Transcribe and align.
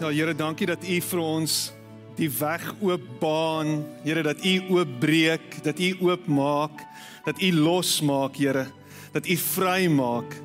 Ja 0.00 0.10
Here, 0.10 0.34
dankie 0.34 0.66
dat 0.66 0.82
U 0.82 0.96
vir 1.00 1.20
ons 1.22 1.72
die 2.18 2.28
weg 2.38 2.64
oopbaan. 2.82 3.84
Here, 4.04 4.22
dat 4.22 4.44
U 4.44 4.52
oopbreek, 4.76 5.62
dat 5.62 5.78
U 5.78 5.90
oopmaak, 6.06 6.82
dat 7.24 7.40
U 7.42 7.52
losmaak, 7.54 8.36
Here, 8.36 8.66
dat 9.12 9.26
U 9.26 9.36
vrymaak, 9.36 10.36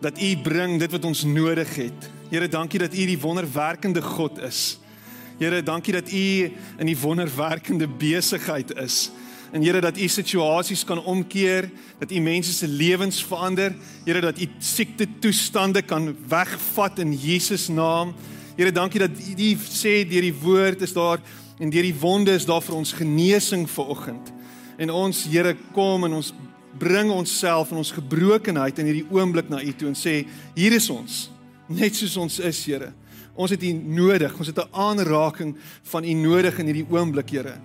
dat 0.00 0.20
U 0.22 0.36
bring 0.44 0.78
dit 0.80 0.92
wat 0.92 1.04
ons 1.04 1.24
nodig 1.24 1.74
het. 1.76 2.10
Here, 2.30 2.48
dankie 2.48 2.80
dat 2.80 2.94
U 2.94 3.06
die 3.12 3.18
wonderwerkende 3.20 4.02
God 4.02 4.38
is. 4.44 4.78
Here, 5.38 5.62
dankie 5.62 5.92
dat 5.92 6.12
U 6.12 6.52
in 6.78 6.86
die 6.86 6.98
wonderwerkende 6.98 7.88
besigheid 7.88 8.74
is. 8.76 9.10
En 9.52 9.62
Here 9.64 9.80
dat 9.80 9.96
U 9.96 10.08
situasies 10.08 10.84
kan 10.84 11.00
omkeer, 11.04 11.70
dat 11.98 12.12
U 12.12 12.20
mense 12.20 12.52
se 12.52 12.68
lewens 12.68 13.24
verander. 13.24 13.72
Here 14.04 14.20
dat 14.20 14.40
U 14.40 14.48
siekte 14.58 15.08
toestande 15.20 15.82
kan 15.82 16.16
wegvat 16.28 16.98
in 16.98 17.14
Jesus 17.16 17.68
naam. 17.68 18.14
Here, 18.58 18.72
dankie 18.74 18.98
dat 18.98 19.14
U 19.14 19.48
sê 19.70 20.00
deur 20.02 20.24
die 20.26 20.34
woord 20.34 20.80
is 20.82 20.90
daar 20.90 21.20
en 21.62 21.70
deur 21.70 21.84
die 21.86 21.94
wonde 21.94 22.32
is 22.34 22.46
daar 22.46 22.62
vir 22.66 22.74
ons 22.74 22.90
genesing 22.98 23.68
vanoggend. 23.70 24.32
En 24.82 24.90
ons 24.90 25.20
Here 25.30 25.52
kom 25.76 26.08
en 26.08 26.16
ons 26.16 26.32
bring 26.78 27.12
onsself 27.14 27.70
en 27.70 27.78
ons 27.78 27.92
gebrokenheid 27.94 28.80
in 28.82 28.90
hierdie 28.90 29.06
oomblik 29.14 29.46
na 29.46 29.60
U 29.62 29.74
toe 29.78 29.92
en 29.92 29.94
sê 29.94 30.24
hier 30.58 30.74
is 30.74 30.90
ons, 30.90 31.20
net 31.70 31.94
soos 31.94 32.16
ons 32.18 32.40
is, 32.50 32.64
Here. 32.66 32.90
Ons 33.38 33.54
het 33.54 33.62
U 33.62 33.72
nodig. 33.78 34.34
Ons 34.34 34.50
het 34.50 34.58
'n 34.58 34.74
aanraking 34.74 35.54
van 35.94 36.02
U 36.02 36.12
nodig 36.18 36.58
in 36.58 36.66
hierdie 36.66 36.90
oomblik, 36.90 37.30
Here. 37.30 37.60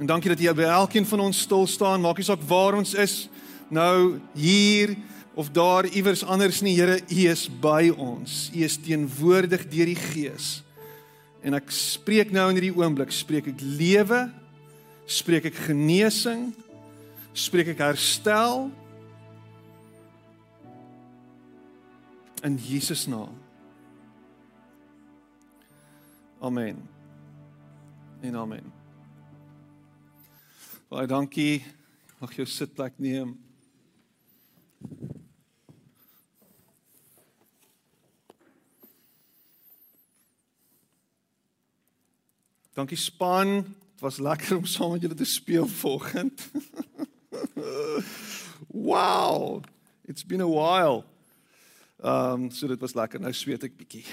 En 0.00 0.06
dankie 0.06 0.32
dat 0.32 0.40
jy 0.40 0.54
by 0.54 0.72
elkeen 0.72 1.04
van 1.04 1.20
ons 1.20 1.40
stil 1.40 1.66
staan. 1.66 2.00
Maak 2.00 2.16
nie 2.16 2.24
saak 2.24 2.40
waar 2.48 2.74
ons 2.74 2.94
is 2.94 3.28
nou 3.68 4.18
hier 4.34 4.96
of 5.40 5.48
daar 5.56 5.86
iewers 5.88 6.24
anders 6.24 6.60
nie. 6.60 6.74
Here, 6.76 7.00
U 7.00 7.20
is 7.30 7.46
by 7.48 7.88
ons. 7.96 8.50
U 8.52 8.60
is 8.64 8.76
teenwoordig 8.76 9.64
deur 9.72 9.88
die 9.88 9.96
Gees. 9.96 10.58
En 11.40 11.56
ek 11.56 11.72
spreek 11.72 12.34
nou 12.34 12.44
in 12.52 12.58
hierdie 12.58 12.76
oomblik, 12.76 13.12
spreek 13.16 13.48
ek 13.54 13.62
lewe, 13.64 14.26
spreek 15.08 15.48
ek 15.48 15.56
genesing, 15.70 16.50
spreek 17.32 17.72
ek 17.72 17.80
herstel 17.80 18.68
in 22.44 22.60
Jesus 22.60 23.06
naam. 23.08 23.32
Amen. 26.44 26.84
En 28.20 28.36
amen. 28.36 28.72
Baie 30.92 31.08
dankie. 31.08 31.62
Mag 32.20 32.36
jou 32.36 32.44
sitplek 32.48 33.00
neem. 33.00 33.38
Dankie 42.80 42.96
span. 42.96 43.54
Dit 43.60 44.00
was 44.00 44.18
lekker 44.18 44.56
om 44.56 44.64
saam 44.64 44.94
met 44.94 45.02
julle 45.04 45.14
te 45.14 45.24
speel 45.24 45.66
vanoggend. 45.68 46.50
wow. 48.88 49.60
It's 50.08 50.24
been 50.24 50.40
a 50.40 50.48
while. 50.48 51.04
Ehm 52.00 52.32
um, 52.32 52.50
so 52.50 52.66
dit 52.66 52.80
was 52.80 52.94
lekker. 52.96 53.20
Nou 53.20 53.32
sweet 53.36 53.66
ek 53.68 53.74
bietjie. 53.76 54.06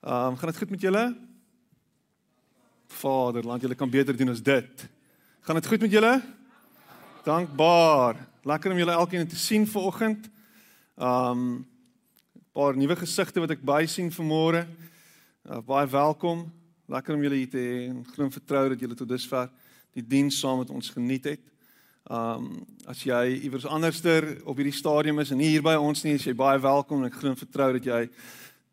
Ehm 0.00 0.32
um, 0.32 0.38
gaan 0.40 0.48
dit 0.48 0.60
goed 0.62 0.72
met 0.72 0.80
julle? 0.80 1.02
Vader, 3.02 3.44
laat 3.44 3.60
julle 3.60 3.76
kan 3.76 3.92
beter 3.92 4.16
doen 4.16 4.32
as 4.32 4.40
dit. 4.42 4.88
Gaan 5.40 5.60
dit 5.60 5.68
goed 5.68 5.84
met 5.84 5.92
julle? 5.92 6.14
Dankbaar. 7.28 8.24
Lekker 8.42 8.72
om 8.72 8.80
julle 8.80 8.96
elkeen 8.96 9.28
te 9.28 9.36
sien 9.36 9.68
vanoggend. 9.68 10.30
Um 10.96 11.44
'n 12.32 12.48
paar 12.56 12.76
nuwe 12.76 12.96
gesigte 12.96 13.40
wat 13.40 13.52
ek 13.52 13.60
by 13.60 13.84
sien 13.84 14.08
vanmôre. 14.08 14.64
Uh, 15.44 15.60
baie 15.60 15.86
welkom. 15.86 16.61
Lekker 16.92 17.14
om 17.14 17.22
julle 17.24 17.38
hier 17.40 17.48
te 17.48 17.60
hê 17.60 17.76
en 17.88 18.02
glo 18.04 18.26
en 18.26 18.34
vertrou 18.34 18.66
dat 18.74 18.82
julle 18.82 18.96
tot 18.98 19.08
dusver 19.08 19.48
die 19.96 20.04
diens 20.04 20.36
saam 20.42 20.58
met 20.60 20.72
ons 20.72 20.90
geniet 20.92 21.24
het. 21.30 21.44
Um 22.10 22.50
as 22.90 23.04
jy 23.06 23.38
iewers 23.46 23.64
anderster 23.64 24.26
op 24.44 24.58
hierdie 24.60 24.76
stadium 24.76 25.22
is 25.22 25.30
en 25.32 25.40
nie 25.40 25.52
hier 25.54 25.64
by 25.64 25.76
ons 25.80 26.02
nie, 26.04 26.18
is 26.18 26.26
jy 26.26 26.34
baie 26.36 26.60
welkom 26.60 27.00
en 27.00 27.08
ek 27.08 27.16
glo 27.16 27.32
en 27.32 27.40
vertrou 27.40 27.70
dat 27.78 27.88
jy 27.88 28.02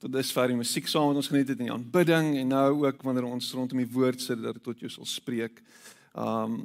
tot 0.03 0.11
dusver 0.11 0.51
die 0.51 0.59
musiek 0.59 0.89
saam 0.91 1.13
met 1.13 1.21
ons 1.21 1.31
geniet 1.31 1.53
het 1.53 1.61
en 1.61 1.69
die 1.69 1.75
aanbidding 1.75 2.33
en 2.41 2.51
nou 2.55 2.67
ook 2.81 3.07
wanneer 3.07 3.29
ons 3.29 3.53
rondom 3.55 3.79
die 3.79 3.91
woord 3.93 4.23
sit 4.23 4.41
dat 4.43 4.57
dit 4.57 4.67
tot 4.67 4.83
jou 4.83 4.91
sal 4.97 5.07
spreek. 5.07 5.63
Um 6.11 6.59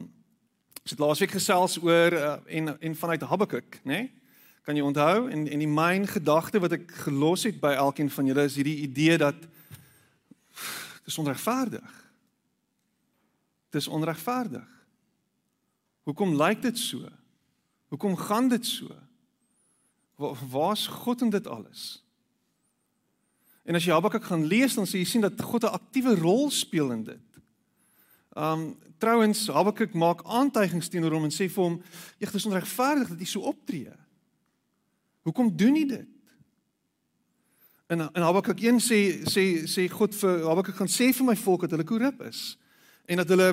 ons 0.84 0.92
het 0.92 1.00
laasweek 1.00 1.38
gesels 1.38 1.78
oor 1.80 2.18
uh, 2.18 2.36
en 2.50 2.74
en 2.76 2.98
vanuit 2.98 3.30
Habakuk, 3.30 3.78
né? 3.84 4.02
Nee? 4.02 4.12
Kan 4.66 4.76
jy 4.76 4.82
onthou? 4.82 5.28
En 5.30 5.46
en 5.46 5.62
die 5.62 5.70
myn 5.70 6.08
gedagte 6.08 6.58
wat 6.60 6.74
ek 6.80 6.90
gelos 7.06 7.46
het 7.46 7.62
by 7.62 7.76
elkeen 7.78 8.10
van 8.10 8.26
julle 8.26 8.48
is 8.48 8.58
hierdie 8.58 8.80
idee 8.88 9.22
dat 9.22 9.38
dit 11.04 11.12
is 11.12 11.18
onregverdig. 11.20 11.90
Dit 13.70 13.80
is 13.80 13.88
onregverdig. 13.88 14.70
Hoekom 16.08 16.36
lyk 16.36 16.62
dit 16.62 16.78
so? 16.78 17.08
Hoekom 17.92 18.16
gaan 18.16 18.48
dit 18.48 18.66
so? 18.66 18.88
Waar's 20.48 20.86
God 20.86 21.20
in 21.20 21.30
dit 21.30 21.46
alles? 21.46 22.04
En 23.64 23.76
as 23.76 23.84
jy 23.84 23.92
Habakuk 23.92 24.24
gaan 24.24 24.46
lees 24.48 24.76
dan 24.76 24.88
sê 24.88 25.00
jy 25.00 25.08
sien 25.08 25.24
dat 25.24 25.40
God 25.40 25.64
'n 25.64 25.76
aktiewe 25.76 26.14
rol 26.16 26.50
speel 26.50 26.92
in 26.92 27.04
dit. 27.04 27.28
Um 28.36 28.76
trouens 28.98 29.48
Habakuk 29.48 29.92
maak 29.94 30.24
aantuigings 30.24 30.88
teenoor 30.88 31.12
hom 31.12 31.24
en 31.24 31.32
sê 31.32 31.48
vir 31.48 31.64
hom: 31.64 31.82
"Eg, 32.18 32.30
dit 32.30 32.40
is 32.40 32.46
onregverdig 32.46 33.08
dat 33.08 33.18
jy 33.18 33.26
so 33.26 33.40
optree. 33.40 33.92
Hoekom 35.22 35.56
doen 35.56 35.76
jy 35.76 35.86
dit?" 35.88 36.13
En 37.86 38.00
en 38.00 38.22
Habakuk 38.22 38.60
1 38.60 38.80
sê 38.80 38.98
sê 39.28 39.44
sê 39.68 39.88
God 39.92 40.14
vir 40.14 40.44
Habakuk 40.48 40.76
gaan 40.76 40.90
sê 40.90 41.12
vir 41.12 41.26
my 41.26 41.36
volk 41.36 41.66
dat 41.66 41.76
hulle 41.76 41.88
korrup 41.88 42.22
is 42.28 42.56
en 43.06 43.20
dat 43.20 43.28
hulle 43.28 43.50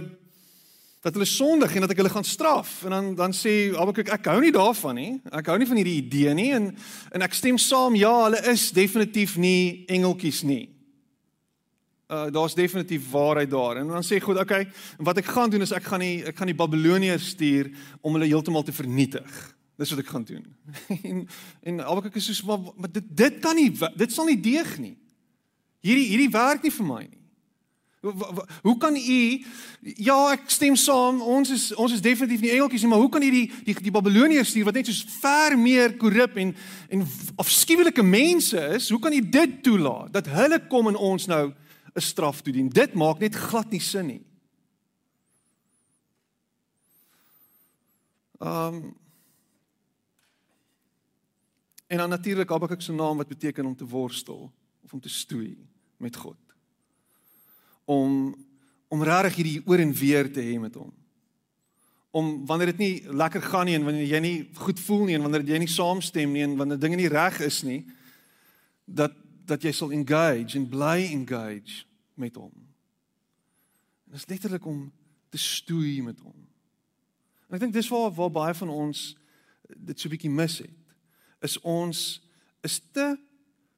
dat 1.01 1.13
hulle 1.17 1.25
sondig 1.25 1.73
en 1.75 1.81
dat 1.81 1.91
ek 1.91 1.97
hulle 2.03 2.13
gaan 2.13 2.27
straf. 2.27 2.83
En 2.85 2.95
dan 2.95 3.15
dan 3.15 3.33
sê 3.35 3.73
Habakuk 3.75 4.11
ek 4.13 4.29
hou 4.31 4.39
nie 4.41 4.53
daarvan 4.55 4.95
nie. 4.95 5.13
Ek 5.31 5.47
hou 5.51 5.57
nie 5.57 5.67
van 5.67 5.81
hierdie 5.81 5.99
idee 6.03 6.33
nie 6.33 6.51
en 6.55 6.69
en 7.11 7.27
ek 7.27 7.33
stem 7.35 7.57
saam 7.59 7.95
ja, 7.95 8.13
hulle 8.27 8.43
is 8.53 8.69
definitief 8.71 9.37
nie 9.37 9.85
engeltjies 9.87 10.43
nie 10.43 10.71
uh, 12.11 12.27
daar's 12.31 12.55
definitief 12.55 13.11
waarheid 13.11 13.49
daar. 13.49 13.75
En 13.75 13.87
dan 13.87 14.03
sê 14.03 14.19
God, 14.19 14.39
okay, 14.39 14.67
wat 14.97 15.17
ek 15.17 15.31
gaan 15.31 15.49
doen 15.49 15.61
is 15.61 15.71
ek 15.75 15.87
gaan 15.87 16.03
die 16.03 16.23
ek 16.27 16.37
gaan 16.37 16.51
die 16.51 16.57
Babiloniërs 16.57 17.31
stuur 17.35 17.71
om 18.01 18.17
hulle 18.17 18.29
heeltemal 18.29 18.65
te 18.67 18.75
vernietig. 18.75 19.41
Dis 19.81 19.93
wat 19.93 20.03
ek 20.03 20.11
gaan 20.13 20.27
doen. 20.27 20.45
en 21.09 21.23
en 21.71 21.79
albei 21.85 22.11
ek 22.11 22.19
is 22.21 22.29
so 22.29 22.45
maar, 22.49 22.73
maar 22.77 22.91
dit 22.91 23.07
dit 23.23 23.39
kan 23.41 23.57
nie 23.57 23.71
dit 23.73 24.13
sal 24.13 24.29
nie 24.29 24.37
deeg 24.39 24.77
nie. 24.81 24.93
Hierdie 25.81 26.07
hierdie 26.11 26.31
werk 26.33 26.63
nie 26.65 26.73
vir 26.75 26.87
my 26.87 27.01
nie. 27.07 27.17
Hoe 28.01 28.77
kan 28.81 28.95
u 28.97 29.17
ja, 30.01 30.15
ek 30.33 30.47
stem 30.49 30.75
saam. 30.79 31.19
Ons 31.21 31.51
is 31.53 31.65
ons 31.77 31.93
is 31.93 32.01
definitief 32.01 32.41
nie 32.41 32.53
engeltjies 32.55 32.85
nie, 32.85 32.89
maar 32.89 33.01
hoe 33.03 33.11
kan 33.13 33.25
u 33.25 33.29
die 33.29 33.75
die 33.77 33.93
Babiloniërs 33.93 34.53
stuur 34.53 34.69
wat 34.69 34.79
net 34.79 34.89
soos 34.89 35.03
ver 35.21 35.57
meer 35.57 35.97
korrup 36.01 36.39
en 36.41 36.55
en 36.89 37.05
afskuwelike 37.41 38.05
mense 38.05 38.61
is? 38.77 38.89
Hoe 38.89 39.01
kan 39.01 39.13
u 39.13 39.21
dit 39.21 39.59
toelaat 39.65 40.13
dat 40.13 40.29
hulle 40.33 40.61
kom 40.69 40.89
en 40.89 40.97
ons 40.97 41.29
nou 41.29 41.51
'n 41.93 42.01
straf 42.01 42.41
toedien. 42.41 42.69
Dit 42.69 42.93
maak 42.93 43.19
net 43.19 43.35
glad 43.35 43.69
nie 43.71 43.79
sin 43.79 44.05
nie. 44.05 44.23
Um 48.39 48.95
En 51.91 51.97
dan 51.97 52.09
natuurlik 52.09 52.50
Habakuk 52.50 52.81
se 52.81 52.94
naam 52.94 53.18
wat 53.18 53.28
beteken 53.28 53.66
om 53.66 53.75
te 53.75 53.85
worstel 53.85 54.52
of 54.84 54.94
om 54.94 55.00
te 55.00 55.09
stoei 55.09 55.68
met 55.97 56.16
God. 56.16 56.40
Om 57.84 58.35
om 58.88 59.03
regtig 59.03 59.35
hierdie 59.35 59.62
oor 59.66 59.79
en 59.79 59.94
weer 59.94 60.31
te 60.34 60.40
hê 60.44 60.56
met 60.59 60.75
hom. 60.75 60.94
Om 62.12 62.46
wanneer 62.46 62.72
dit 62.72 62.78
nie 62.78 63.12
lekker 63.12 63.41
gaan 63.41 63.66
nie 63.66 63.75
en 63.75 63.84
wanneer 63.84 64.07
jy 64.07 64.19
nie 64.24 64.50
goed 64.56 64.79
voel 64.79 65.06
nie 65.07 65.16
en 65.16 65.28
wanneer 65.28 65.46
jy 65.47 65.59
nie 65.63 65.72
saamstem 65.72 66.31
nie 66.31 66.44
en 66.47 66.56
wanneer 66.59 66.79
dinge 66.79 67.00
nie 67.00 67.12
reg 67.12 67.40
is 67.44 67.62
nie 67.68 67.84
dat 68.85 69.16
dat 69.52 69.64
jy 69.64 69.76
sal 69.76 69.91
engage 69.91 70.55
en 70.55 70.70
bly 70.72 71.09
engage 71.11 71.84
met 72.16 72.35
hom. 72.40 72.53
Dit 74.08 74.23
is 74.23 74.29
letterlik 74.32 74.66
om 74.66 74.85
te 75.29 75.40
stoei 75.40 75.99
met 76.03 76.20
hom. 76.23 76.40
En 77.49 77.59
ek 77.59 77.67
dink 77.67 77.76
dis 77.76 77.91
waar 77.91 78.16
waar 78.16 78.32
baie 78.32 78.55
van 78.64 78.72
ons 78.72 79.09
dit 79.76 79.99
so 79.99 80.08
bietjie 80.08 80.32
mis 80.32 80.61
het. 80.64 80.80
Is 81.41 81.58
ons 81.61 82.22
is 82.61 82.79
te 82.93 83.16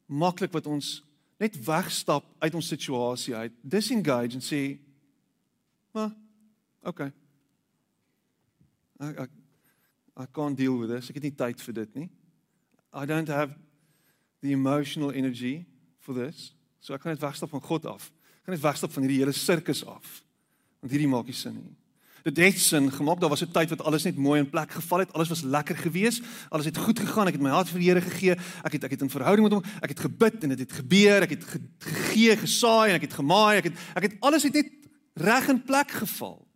maklik 0.06 0.52
wat 0.52 0.68
ons 0.68 1.00
net 1.40 1.56
wegstap 1.66 2.26
uit 2.40 2.56
ons 2.56 2.68
situasie 2.68 3.36
uit, 3.36 3.54
disengage 3.62 4.36
en 4.36 4.44
sê, 4.44 4.80
"Maar 5.92 6.12
okay. 6.84 7.12
Ek 9.00 9.20
ek 9.20 9.30
I 10.16 10.26
can't 10.26 10.58
deal 10.58 10.78
with 10.78 10.90
this. 10.90 11.10
Ek 11.10 11.16
het 11.16 11.24
nie 11.24 11.36
tyd 11.36 11.62
vir 11.62 11.74
dit 11.74 11.96
nie. 11.96 12.10
I 12.94 13.06
don't 13.06 13.28
have 13.28 13.56
the 14.42 14.52
emotional 14.52 15.12
energy 15.12 15.66
for 16.00 16.14
this. 16.14 16.54
So 16.80 16.94
ek 16.94 17.02
kan 17.02 17.16
net 17.16 17.24
wegstap 17.24 17.50
van 17.50 17.64
God 17.64 17.86
af. 17.86 18.12
Ek 18.12 18.46
kan 18.46 18.54
net 18.54 18.62
wegstap 18.62 18.92
van 18.92 19.04
hierdie 19.04 19.22
hele 19.24 19.34
sirkus 19.34 19.84
af. 19.88 20.22
Want 20.82 20.92
hierdie 20.94 21.10
maak 21.10 21.26
nie 21.26 21.34
sin 21.34 21.56
nie. 21.56 21.76
Dit 22.24 22.38
het 22.38 22.60
sin 22.60 22.92
gemaak. 22.92 23.20
Daar 23.20 23.30
was 23.30 23.44
'n 23.44 23.52
tyd 23.52 23.70
wat 23.70 23.82
alles 23.82 24.04
net 24.04 24.16
mooi 24.16 24.40
in 24.40 24.50
plek 24.50 24.72
geval 24.72 25.00
het. 25.00 25.14
Alles 25.14 25.30
was 25.30 25.42
lekker 25.42 25.78
gewees. 25.78 26.22
Alles 26.50 26.66
het 26.66 26.78
goed 26.78 27.00
gegaan. 27.00 27.28
Ek 27.28 27.34
het 27.34 27.42
my 27.42 27.50
hart 27.50 27.70
vir 27.70 27.80
die 27.80 27.90
Here 27.90 28.02
gegee. 28.02 28.36
Ek 28.64 28.72
het 28.72 28.84
ek 28.84 28.92
het 28.92 29.02
in 29.02 29.10
verhouding 29.10 29.50
met 29.50 29.52
hom. 29.52 29.74
Ek 29.82 29.90
het 29.90 30.00
gebid 30.00 30.44
en 30.44 30.50
dit 30.50 30.60
het, 30.60 30.72
het 30.72 30.80
gebeur. 30.80 31.22
Ek 31.22 31.30
het 31.30 31.44
ge, 31.44 31.60
gegee, 31.78 32.38
gesaai 32.38 32.90
en 32.90 32.96
ek 32.96 33.02
het 33.02 33.14
gemaai. 33.14 33.58
Ek 33.58 33.64
het 33.64 33.78
ek 33.96 34.04
het 34.04 34.16
alles 34.20 34.44
het 34.44 34.54
net 34.54 34.72
reg 35.14 35.48
in 35.48 35.64
plek 35.64 35.92
geval. 35.92 36.48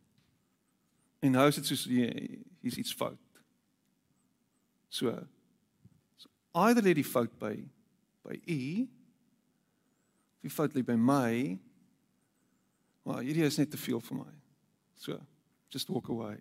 En 1.20 1.32
nou 1.32 1.48
is 1.48 1.56
dit 1.56 1.66
soos 1.66 1.86
hier's 1.86 2.78
iets 2.78 2.94
fout. 2.94 3.20
So, 4.90 5.28
either 6.54 6.84
lê 6.84 6.94
die 6.94 7.06
fout 7.06 7.40
by 7.40 7.68
by 8.24 8.40
u 8.46 8.88
of 10.38 10.48
die 10.48 10.52
fout 10.54 10.76
lê 10.76 10.84
by 10.86 10.96
my. 10.96 11.60
Maar 13.04 13.24
hierdie 13.24 13.46
is 13.48 13.58
net 13.58 13.72
te 13.72 13.80
veel 13.80 14.00
vir 14.04 14.18
my. 14.18 14.32
So, 15.00 15.20
just 15.74 15.90
walk 15.92 16.10
away. 16.10 16.38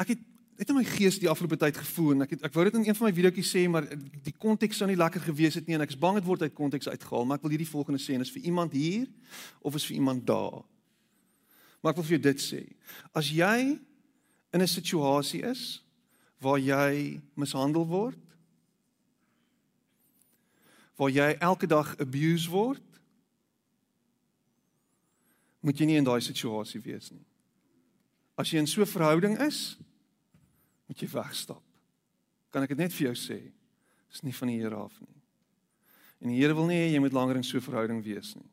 Ek 0.00 0.14
het 0.14 0.22
net 0.58 0.70
in 0.70 0.76
my 0.78 0.84
gees 0.86 1.18
die 1.18 1.30
afgelope 1.30 1.58
tyd 1.58 1.78
gevoel 1.80 2.14
en 2.14 2.24
ek 2.26 2.34
het 2.36 2.44
ek 2.46 2.54
wou 2.54 2.64
dit 2.68 2.76
in 2.78 2.84
een 2.86 2.96
van 2.98 3.08
my 3.08 3.14
videoetjies 3.16 3.52
sê 3.54 3.62
maar 3.70 3.86
die 4.22 4.34
konteks 4.34 4.78
sou 4.78 4.88
nie 4.90 4.98
lekker 4.98 5.24
gewees 5.24 5.56
het 5.58 5.66
nie 5.66 5.74
en 5.74 5.84
ek 5.84 5.94
is 5.94 5.98
bang 5.98 6.20
dit 6.20 6.26
word 6.28 6.44
uit 6.44 6.54
konteks 6.54 6.90
uitgehaal 6.92 7.26
maar 7.26 7.40
ek 7.40 7.46
wil 7.46 7.54
hierdie 7.54 7.70
volgende 7.70 8.02
sê 8.02 8.14
en 8.14 8.24
is 8.24 8.32
vir 8.34 8.46
iemand 8.50 8.74
hier 8.76 9.08
of 9.60 9.78
is 9.78 9.86
vir 9.88 9.98
iemand 9.98 10.26
daar. 10.28 10.62
Maar 11.82 11.94
ek 11.94 11.98
wil 11.98 12.06
vir 12.06 12.16
jou 12.18 12.24
dit 12.28 12.44
sê. 12.44 12.60
As 13.10 13.30
jy 13.32 13.78
in 14.52 14.62
'n 14.62 14.68
situasie 14.68 15.42
is 15.42 15.82
waar 16.38 16.58
jy 16.58 17.20
mishandel 17.34 17.86
word 17.86 18.18
waar 20.96 21.10
jy 21.10 21.36
elke 21.40 21.66
dag 21.66 21.94
abuse 21.98 22.50
word 22.50 22.82
moet 25.62 25.78
jy 25.78 25.86
nie 25.86 25.98
in 26.00 26.06
daai 26.06 26.20
situasie 26.20 26.80
wees 26.82 27.10
nie. 27.14 27.24
As 28.38 28.50
jy 28.50 28.58
in 28.58 28.66
so 28.66 28.82
'n 28.82 28.86
verhouding 28.86 29.38
is, 29.40 29.76
moet 30.88 30.98
jy 30.98 31.08
wegstap. 31.08 31.62
Kan 32.50 32.62
ek 32.62 32.70
dit 32.70 32.78
net 32.78 32.92
vir 32.92 33.12
jou 33.12 33.14
sê? 33.14 33.52
Dis 34.10 34.22
nie 34.22 34.32
van 34.32 34.48
die 34.48 34.58
Here 34.60 34.76
af 34.76 35.00
nie. 35.00 35.22
En 36.20 36.28
die 36.28 36.36
Here 36.36 36.54
wil 36.54 36.66
nie 36.66 36.76
hê 36.76 36.92
jy 36.92 37.00
moet 37.00 37.12
langer 37.12 37.36
in 37.36 37.42
so 37.42 37.56
'n 37.56 37.60
verhouding 37.60 38.02
wees 38.04 38.34
nie. 38.36 38.50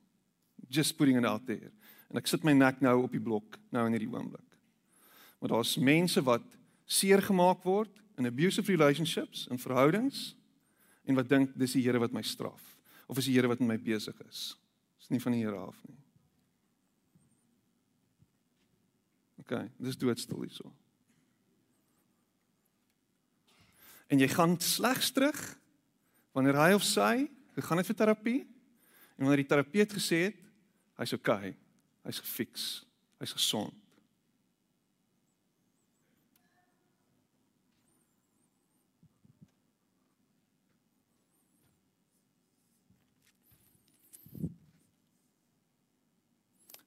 Just 0.69 0.97
putting 0.97 1.17
it 1.17 1.25
out 1.25 1.45
there. 1.45 1.71
En 2.09 2.17
ek 2.17 2.27
sit 2.27 2.43
my 2.43 2.53
nek 2.53 2.81
nou 2.81 3.03
op 3.03 3.11
die 3.11 3.19
blok 3.19 3.59
nou 3.71 3.85
in 3.85 3.93
hierdie 3.93 4.09
oomblik. 4.09 4.57
Maar 5.39 5.49
daar's 5.49 5.77
mense 5.77 6.21
wat 6.21 6.43
seer 6.85 7.21
gemaak 7.21 7.63
word 7.63 7.91
in 8.17 8.25
abusive 8.25 8.71
relationships 8.71 9.47
en 9.49 9.59
verhoudings 9.59 10.35
en 11.05 11.15
wat 11.15 11.29
dink 11.29 11.53
dis 11.57 11.73
die 11.73 11.83
Here 11.83 11.99
wat 11.99 12.13
my 12.13 12.21
straf 12.21 12.77
of 13.07 13.17
is 13.17 13.25
die 13.25 13.35
Here 13.35 13.47
wat 13.47 13.59
met 13.59 13.67
my 13.67 13.77
besig 13.77 14.15
is. 14.29 14.55
Dis 14.99 15.09
nie 15.09 15.21
van 15.21 15.31
die 15.33 15.43
Here 15.43 15.57
af 15.57 15.77
nie. 15.87 15.98
OK, 19.49 19.65
dis 19.81 19.97
doodstil 19.97 20.43
hierso. 20.45 20.69
En 24.09 24.21
jy 24.21 24.27
gaan 24.29 24.53
slegs 24.61 25.09
terug 25.13 25.37
wanneer 26.37 26.57
hy 26.57 26.71
of 26.77 26.85
sy 26.85 27.25
gegaan 27.57 27.81
het 27.81 27.89
vir 27.89 27.97
terapie 27.97 28.39
en 29.17 29.25
wanneer 29.25 29.41
die 29.41 29.49
terapeut 29.49 29.93
gesê 29.97 30.27
het 30.29 30.37
hy's 31.01 31.15
OK, 31.17 31.31
hy's 32.05 32.21
gefiks, 32.21 32.65
hy's 33.21 33.33
gesond. 33.33 33.73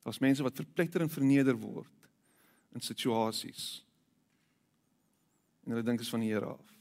Daar's 0.02 0.22
mense 0.22 0.42
wat 0.42 0.58
verpletter 0.58 1.02
en 1.02 1.10
verneder 1.10 1.58
word 1.58 2.01
in 2.72 2.80
situasies. 2.80 3.84
En 5.64 5.74
hulle 5.74 5.84
dink 5.86 6.00
is 6.00 6.10
van 6.10 6.24
die 6.24 6.32
Here 6.32 6.46
af. 6.46 6.74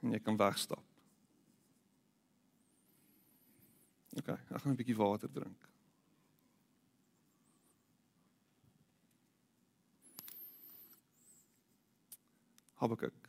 En 0.00 0.12
jy 0.12 0.20
kan 0.22 0.36
wegstap. 0.36 0.82
OK, 4.14 4.28
ek 4.28 4.60
gaan 4.62 4.72
'n 4.72 4.78
bietjie 4.78 4.96
water 4.96 5.30
drink. 5.32 5.68
Habakuk 12.78 13.23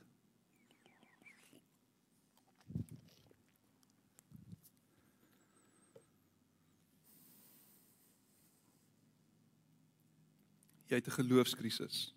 jy 10.87 10.95
het 10.95 11.07
'n 11.07 11.19
geloofskrisis. 11.21 12.13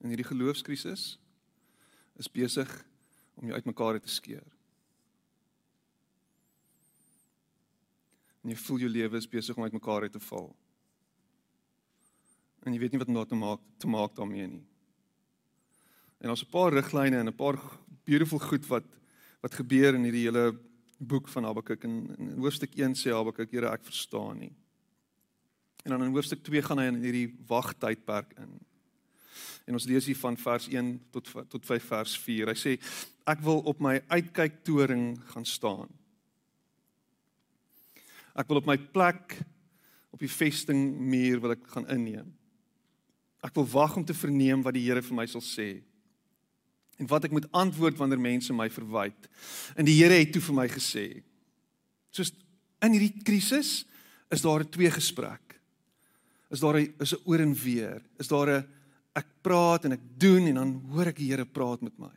En 0.00 0.08
hierdie 0.08 0.26
geloofskrisis 0.26 1.18
is 2.16 2.30
besig 2.30 2.84
om 3.34 3.44
jou 3.44 3.54
uitmekaar 3.54 4.00
te 4.00 4.08
skeur. 4.08 4.46
En 8.42 8.50
jy 8.50 8.56
voel 8.56 8.78
jou 8.78 8.90
lewe 8.90 9.16
is 9.16 9.28
besig 9.28 9.56
om 9.56 9.62
uitmekaar 9.62 10.10
te 10.10 10.20
val. 10.20 10.56
En 12.62 12.72
jy 12.72 12.78
weet 12.78 12.92
nie 12.92 12.98
wat 12.98 13.08
om 13.08 13.14
daar 13.14 13.26
te 13.26 13.34
maak 13.34 13.60
te 13.78 13.86
maak 13.86 14.14
daarmee 14.14 14.46
nie. 14.46 14.66
En 16.18 16.30
ons 16.30 16.42
'n 16.42 16.50
paar 16.50 16.72
riglyne 16.72 17.18
en 17.18 17.28
'n 17.28 17.36
paar 17.36 17.58
beautiful 18.04 18.38
goed 18.38 18.66
wat 18.66 18.84
wat 19.40 19.54
gebeur 19.54 19.94
in 19.94 20.02
hierdie 20.02 20.24
hele 20.26 20.58
boek 20.98 21.28
van 21.28 21.44
Habakuk 21.44 21.84
en 21.84 22.16
in 22.18 22.38
hoofstuk 22.38 22.74
1 22.74 22.94
sê 22.94 23.12
Habakuk, 23.12 23.50
Here, 23.50 23.70
ek 23.70 23.84
verstaan 23.84 24.38
nie. 24.38 24.52
En 25.86 25.92
dan 25.92 26.02
in 26.02 26.12
hoofstuk 26.12 26.42
2 26.42 26.62
gaan 26.66 26.80
hy 26.82 26.84
in 26.90 26.96
hierdie 26.98 27.28
wagtydperk 27.46 28.32
in. 28.42 28.56
En 29.70 29.76
ons 29.78 29.84
lees 29.86 30.08
hier 30.10 30.18
van 30.18 30.34
vers 30.38 30.66
1 30.66 30.88
tot 31.14 31.30
tot 31.46 31.68
5 31.68 31.86
vers 31.92 32.14
4. 32.24 32.50
Hy 32.50 32.56
sê 32.58 32.72
ek 33.30 33.44
wil 33.46 33.62
op 33.70 33.78
my 33.82 34.00
uitkyk 34.10 34.64
toring 34.66 35.12
gaan 35.30 35.46
staan. 35.46 35.86
Ek 38.34 38.50
wil 38.50 38.58
op 38.64 38.66
my 38.66 38.76
plek 38.78 39.38
op 40.10 40.18
die 40.18 40.32
vestingmuur 40.32 41.44
wil 41.44 41.54
ek 41.54 41.70
gaan 41.70 41.86
inneem. 41.94 42.34
Ek 43.46 43.54
wil 43.54 43.70
wag 43.70 43.94
om 44.00 44.06
te 44.06 44.16
verneem 44.16 44.66
wat 44.66 44.74
die 44.74 44.88
Here 44.88 45.06
vir 45.06 45.20
my 45.22 45.30
sal 45.30 45.44
sê. 45.44 45.70
En 46.98 47.06
wat 47.06 47.30
ek 47.30 47.34
moet 47.36 47.46
antwoord 47.54 47.98
wanneer 48.00 48.26
mense 48.26 48.50
my 48.50 48.66
verwyd. 48.74 49.30
En 49.78 49.86
die 49.86 50.00
Here 50.00 50.18
het 50.18 50.34
toe 50.34 50.42
vir 50.50 50.62
my 50.64 50.66
gesê: 50.66 51.22
"Soos 52.10 52.34
in 52.82 52.98
hierdie 52.98 53.22
krisis 53.22 53.84
is 54.34 54.42
daar 54.42 54.66
twee 54.66 54.90
gesprek 54.90 55.45
is 56.50 56.60
daar 56.60 56.78
'n 56.78 56.94
is 57.00 57.12
'n 57.14 57.22
oor 57.24 57.40
en 57.40 57.54
weer. 57.54 58.02
Is 58.18 58.28
daar 58.28 58.48
'n 58.48 58.66
ek 59.14 59.26
praat 59.42 59.84
en 59.84 59.92
ek 59.92 60.04
doen 60.18 60.46
en 60.46 60.54
dan 60.54 60.72
hoor 60.90 61.06
ek 61.06 61.16
die 61.16 61.30
Here 61.30 61.46
praat 61.46 61.80
met 61.80 61.98
my. 61.98 62.12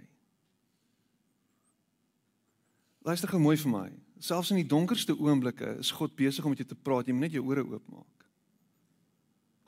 Luister 3.01 3.29
gou 3.29 3.39
mooi 3.39 3.57
vir 3.57 3.71
my. 3.71 3.89
Selfs 4.19 4.51
in 4.51 4.59
die 4.59 4.67
donkerste 4.67 5.15
oomblikke 5.15 5.77
is 5.79 5.91
God 5.91 6.15
besig 6.15 6.43
om 6.43 6.51
met 6.51 6.59
jou 6.59 6.67
te 6.67 6.75
praat. 6.75 7.07
Jy 7.07 7.13
moet 7.13 7.21
net 7.29 7.37
jou 7.37 7.45
ore 7.47 7.63
oopmaak. 7.63 8.25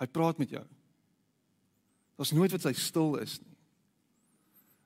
Hy 0.01 0.07
praat 0.07 0.37
met 0.37 0.49
jou. 0.49 0.65
Daar's 2.17 2.33
nooit 2.35 2.51
wat 2.51 2.63
hy 2.63 2.73
stil 2.73 3.15
is 3.21 3.39
nie. 3.39 3.55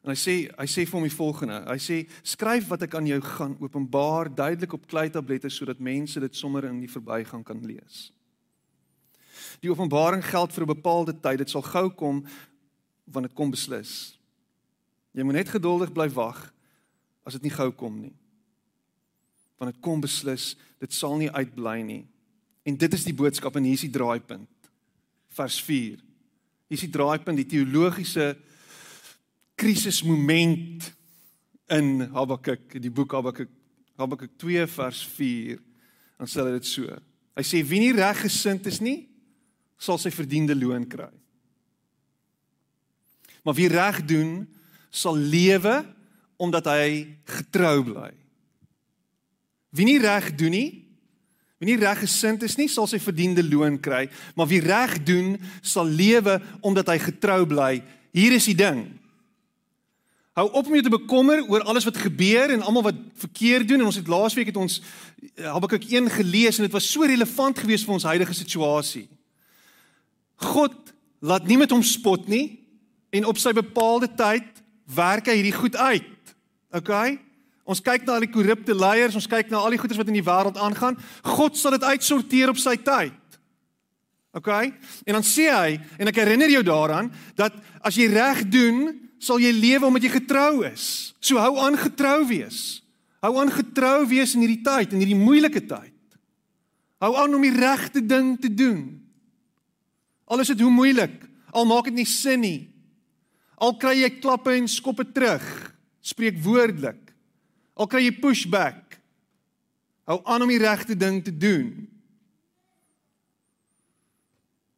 En 0.05 0.13
hy 0.13 0.17
sê 0.22 0.36
hy 0.53 0.67
sê 0.70 0.86
vir 0.86 1.00
hom 1.00 1.08
die 1.08 1.17
volgende. 1.17 1.63
Hy 1.65 1.79
sê 1.82 1.98
skryf 2.22 2.70
wat 2.70 2.86
ek 2.86 2.94
aan 2.96 3.08
jou 3.10 3.17
gaan 3.25 3.58
openbaar 3.58 4.29
duidelik 4.29 4.77
op 4.77 4.86
kleitablette 4.88 5.50
sodat 5.50 5.82
mense 5.82 6.22
dit 6.22 6.36
sommer 6.38 6.70
in 6.70 6.77
die 6.84 6.91
verbygang 6.91 7.41
kan 7.44 7.63
lees. 7.65 8.12
Die 9.62 9.72
openbaring 9.72 10.25
geld 10.25 10.54
vir 10.54 10.64
'n 10.64 10.74
bepaalde 10.75 11.20
tyd. 11.20 11.38
Dit 11.38 11.50
sal 11.50 11.62
gou 11.62 11.90
kom 11.90 12.25
wanneer 13.06 13.30
dit 13.30 13.38
kom 13.38 13.50
beslis. 13.50 14.18
Jy 15.12 15.24
moet 15.24 15.34
net 15.34 15.50
geduldig 15.50 15.92
bly 15.92 16.10
wag 16.10 16.54
as 17.24 17.34
dit 17.34 17.48
nie 17.48 17.54
gou 17.54 17.72
kom 17.72 18.02
nie. 18.02 18.14
Wanneer 19.58 19.74
dit 19.74 19.84
kom 19.84 20.02
beslis, 20.02 20.56
dit 20.80 20.94
sal 20.94 21.18
nie 21.18 21.32
uitbly 21.32 21.82
nie. 21.82 22.04
En 22.66 22.78
dit 22.78 22.94
is 22.94 23.06
die 23.08 23.14
boodskap 23.14 23.56
en 23.56 23.64
hier 23.64 23.78
is 23.78 23.86
die 23.86 23.94
draaipunt. 23.94 24.50
Vers 25.38 25.60
4. 25.64 26.02
Hier 26.68 26.78
is 26.78 26.86
die 26.88 26.92
draaipunt, 26.92 27.38
die 27.38 27.46
teologiese 27.46 28.36
krisismoment 29.56 30.92
in 31.72 32.10
Habakuk, 32.14 32.75
die 32.82 32.92
boek 32.92 33.16
Habakuk, 33.16 33.50
Habakuk 33.98 34.34
2 34.42 34.68
vers 34.68 35.02
4. 35.16 35.62
Dan 36.20 36.32
sê 36.32 36.46
dit 36.52 36.68
so. 36.68 36.90
Hy 37.36 37.44
sê 37.44 37.62
wie 37.68 37.82
nie 37.84 37.96
reg 37.96 38.25
gesind 38.25 38.68
is 38.70 38.82
nie, 38.84 39.06
sal 39.77 40.00
sy 40.01 40.12
verdiende 40.13 40.55
loon 40.55 40.88
kry. 40.88 41.12
Maar 43.46 43.58
wie 43.58 43.70
reg 43.70 44.01
doen, 44.08 44.48
sal 44.89 45.17
lewe 45.17 45.84
omdat 46.41 46.67
hy 46.72 46.88
getrou 47.38 47.84
bly. 47.86 48.12
Wie 49.75 49.88
nie 49.88 50.00
reg 50.01 50.32
doen 50.39 50.55
nie, 50.55 50.70
wie 51.60 51.70
nie 51.70 51.79
reg 51.79 52.01
gesind 52.03 52.44
is 52.44 52.58
nie, 52.60 52.67
sal 52.72 52.88
sy 52.89 53.00
verdiende 53.00 53.44
loon 53.46 53.77
kry, 53.84 54.05
maar 54.36 54.50
wie 54.50 54.62
reg 54.63 54.98
doen, 55.08 55.36
sal 55.63 55.88
lewe 55.88 56.39
omdat 56.65 56.91
hy 56.91 57.00
getrou 57.05 57.44
bly. 57.50 57.79
Hier 58.15 58.36
is 58.36 58.48
die 58.50 58.58
ding. 58.60 58.86
Hou 60.36 60.50
op 60.51 60.67
om 60.67 60.74
jou 60.75 60.84
te 60.84 60.91
bekommer 60.91 61.46
oor 61.48 61.63
alles 61.63 61.86
wat 61.88 62.01
gebeur 62.01 62.51
en 62.51 62.63
almal 62.67 62.89
wat 62.89 62.98
verkeerd 63.22 63.70
doen 63.70 63.79
en 63.79 63.88
ons 63.88 64.00
het 64.01 64.10
laasweek 64.12 64.50
het 64.51 64.58
ons 64.60 64.82
eh, 64.82 65.48
Habakuk 65.48 65.86
1 65.88 66.10
gelees 66.12 66.60
en 66.60 66.67
dit 66.67 66.75
was 66.75 66.89
so 66.91 67.08
relevant 67.08 67.60
geweest 67.60 67.88
vir 67.88 67.96
ons 67.96 68.08
huidige 68.10 68.36
situasie. 68.36 69.05
God 70.36 70.75
laat 71.25 71.48
nie 71.48 71.58
met 71.58 71.72
hom 71.72 71.84
spot 71.84 72.27
nie 72.32 72.60
en 73.15 73.27
op 73.30 73.39
sy 73.39 73.54
bepaalde 73.56 74.10
tyd 74.18 74.48
werk 74.96 75.30
hy 75.30 75.39
hierdie 75.39 75.56
goed 75.56 75.75
uit. 75.75 76.34
OK? 76.75 76.92
Ons 77.65 77.82
kyk 77.82 78.06
na 78.06 78.18
al 78.18 78.25
die 78.27 78.34
korrupte 78.34 78.75
leiers, 78.77 79.15
ons 79.18 79.30
kyk 79.30 79.50
na 79.50 79.63
al 79.63 79.74
die 79.74 79.80
goeders 79.82 79.98
wat 79.98 80.12
in 80.12 80.20
die 80.20 80.25
wêreld 80.25 80.60
aangaan. 80.62 80.98
God 81.25 81.58
sal 81.58 81.74
dit 81.74 81.88
uitsorteer 81.88 82.51
op 82.51 82.60
sy 82.62 82.75
tyd. 82.77 83.18
OK? 84.36 84.51
En 85.08 85.18
dan 85.18 85.25
sê 85.25 85.48
hy 85.50 85.80
en 85.98 86.12
ek 86.12 86.20
herinner 86.20 86.51
jou 86.51 86.62
daaraan 86.68 87.10
dat 87.39 87.56
as 87.82 87.98
jy 87.98 88.10
reg 88.12 88.44
doen, 88.51 88.92
sal 89.18 89.39
jy 89.42 89.54
lewe 89.56 89.88
omdat 89.88 90.06
jy 90.06 90.13
getrou 90.20 90.65
is. 90.68 91.15
So 91.24 91.39
hou 91.42 91.56
aan 91.63 91.80
getrou 91.80 92.20
wees. 92.30 92.84
Hou 93.24 93.34
aan 93.42 93.50
getrou 93.50 94.04
wees 94.12 94.36
in 94.36 94.44
hierdie 94.44 94.62
tyd, 94.62 94.94
in 94.94 95.01
hierdie 95.01 95.18
moeilike 95.18 95.63
tyd. 95.65 95.96
Hou 97.01 97.15
aan 97.18 97.34
om 97.34 97.44
die 97.44 97.56
regte 97.56 98.04
ding 98.06 98.36
te 98.42 98.51
doen. 98.51 98.84
Al 100.25 100.41
is 100.41 100.51
dit 100.53 100.62
hoe 100.62 100.74
moeilik, 100.74 101.20
al 101.53 101.67
maak 101.70 101.89
dit 101.89 102.00
nie 102.00 102.10
sin 102.10 102.41
nie. 102.41 102.62
Al 103.62 103.75
kry 103.79 103.96
jy 104.01 104.12
klappe 104.20 104.55
en 104.55 104.67
skoppe 104.70 105.05
terug, 105.15 105.44
spreek 106.03 106.39
woordelik. 106.44 107.13
Al 107.75 107.89
kry 107.91 108.05
jy 108.05 108.15
pushback. 108.20 108.98
Hou 110.10 110.20
aan 110.29 110.46
om 110.46 110.51
die 110.51 110.62
regte 110.62 110.98
ding 110.98 111.22
te 111.25 111.34
doen. 111.34 111.88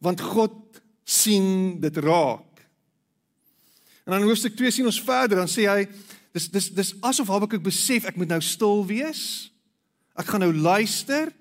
Want 0.03 0.21
God 0.23 0.81
sien 1.07 1.79
dit 1.81 1.97
raak. 2.03 2.45
En 4.05 4.13
dan 4.13 4.21
in 4.21 4.29
hoofstuk 4.29 4.55
2 4.55 4.71
sien 4.71 4.87
ons 4.87 5.01
verder, 5.03 5.41
dan 5.41 5.51
sê 5.51 5.65
hy 5.67 5.81
dis 6.35 6.47
dis 6.53 6.69
dis 6.71 6.93
asof 7.03 7.27
Habakuk 7.33 7.63
besef 7.65 8.05
ek 8.07 8.15
moet 8.19 8.29
nou 8.31 8.39
stil 8.45 8.85
wees. 8.87 9.49
Ek 10.17 10.29
gaan 10.29 10.45
nou 10.45 10.53
luister 10.53 11.31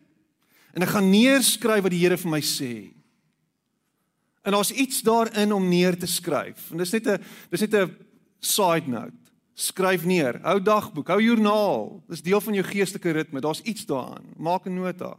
en 0.75 0.85
ek 0.85 0.93
gaan 0.93 1.11
neerskryf 1.13 1.85
wat 1.85 1.95
die 1.95 2.03
Here 2.03 2.19
vir 2.19 2.33
my 2.33 2.43
sê. 2.43 2.96
En 4.47 4.53
daar's 4.53 4.71
iets 4.71 5.03
daarin 5.03 5.53
om 5.53 5.69
neer 5.69 5.99
te 5.99 6.07
skryf. 6.07 6.71
En 6.71 6.77
dis 6.79 6.91
net 6.91 7.07
'n 7.07 7.23
dis 7.51 7.61
net 7.61 7.75
'n 7.75 7.97
side 8.39 8.89
note. 8.89 9.19
Skryf 9.55 10.05
neer, 10.05 10.41
hou 10.43 10.63
dagboek, 10.63 11.09
hou 11.09 11.23
joernaal. 11.23 12.05
Dis 12.07 12.23
deel 12.23 12.41
van 12.41 12.55
jou 12.55 12.67
geestelike 12.67 13.11
ritme. 13.11 13.41
Daar's 13.41 13.61
iets 13.63 13.87
daaraan. 13.87 14.25
Maak 14.37 14.67
'n 14.67 14.75
nota. 14.75 15.19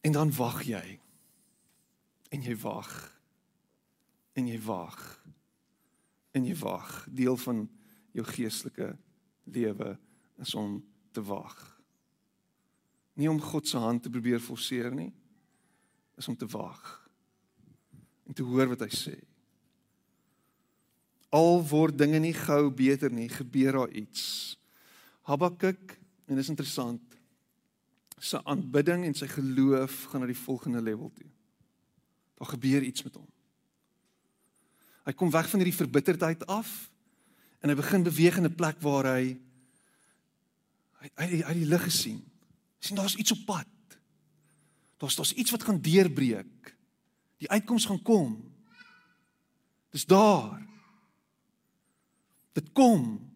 En 0.00 0.12
dan 0.12 0.32
wag 0.34 0.62
jy. 0.62 1.00
En 2.28 2.42
jy 2.42 2.56
wag 2.56 3.20
en 4.32 4.46
jy 4.46 4.60
wag. 4.62 5.24
En 6.30 6.44
jy 6.44 6.56
wag. 6.56 7.06
Deel 7.10 7.36
van 7.36 7.68
jou 8.12 8.26
geestelike 8.26 8.96
lewe 9.44 9.98
is 10.38 10.54
om 10.54 10.84
te 11.10 11.22
wag. 11.22 11.80
Nie 13.12 13.30
om 13.30 13.40
God 13.40 13.68
se 13.68 13.76
hand 13.76 14.02
te 14.02 14.10
probeer 14.10 14.40
forceer 14.40 14.94
nie. 14.94 15.12
Is 16.18 16.28
om 16.28 16.36
te 16.36 16.46
wag. 16.50 16.82
En 18.26 18.34
te 18.34 18.42
hoor 18.42 18.74
wat 18.74 18.82
hy 18.84 18.90
sê. 18.92 19.16
Al 21.34 21.60
word 21.68 21.98
dinge 21.98 22.18
nie 22.24 22.34
gou 22.36 22.68
beter 22.72 23.12
nie, 23.12 23.28
gebeur 23.28 23.82
daar 23.82 23.94
iets. 23.96 24.56
Habakuk, 25.28 25.94
en 26.28 26.36
dis 26.40 26.50
interessant, 26.50 27.18
sy 28.18 28.40
aanbidding 28.48 29.04
en 29.06 29.16
sy 29.16 29.28
geloof 29.30 30.08
gaan 30.10 30.24
na 30.24 30.30
die 30.30 30.38
volgende 30.38 30.82
level 30.82 31.12
toe. 31.14 31.28
Daar 32.40 32.52
gebeur 32.54 32.82
iets 32.82 33.04
met 33.06 33.18
hom. 33.18 33.28
Hy 35.08 35.14
kom 35.16 35.30
weg 35.32 35.48
van 35.50 35.62
hierdie 35.62 35.78
verbitterdheid 35.78 36.44
af 36.50 36.70
en 37.62 37.72
hy 37.72 37.76
begin 37.78 38.04
beweeg 38.06 38.36
in 38.38 38.46
'n 38.46 38.54
plek 38.54 38.80
waar 38.84 39.06
hy 39.16 39.38
hy 41.00 41.08
hy, 41.16 41.42
hy 41.46 41.54
die 41.54 41.70
lig 41.70 41.84
gesien. 41.84 42.22
sien 42.78 42.96
daar's 42.96 43.16
iets 43.16 43.32
op 43.32 43.44
pad. 43.46 43.66
Daar's 44.98 45.14
daar's 45.14 45.32
iets 45.32 45.50
wat 45.50 45.62
gaan 45.62 45.80
deurbreek. 45.80 46.76
Die 47.36 47.50
uitkoms 47.50 47.86
gaan 47.86 48.02
kom. 48.02 48.54
Dis 49.90 50.06
daar. 50.06 50.66
Dit 52.52 52.72
kom. 52.72 53.27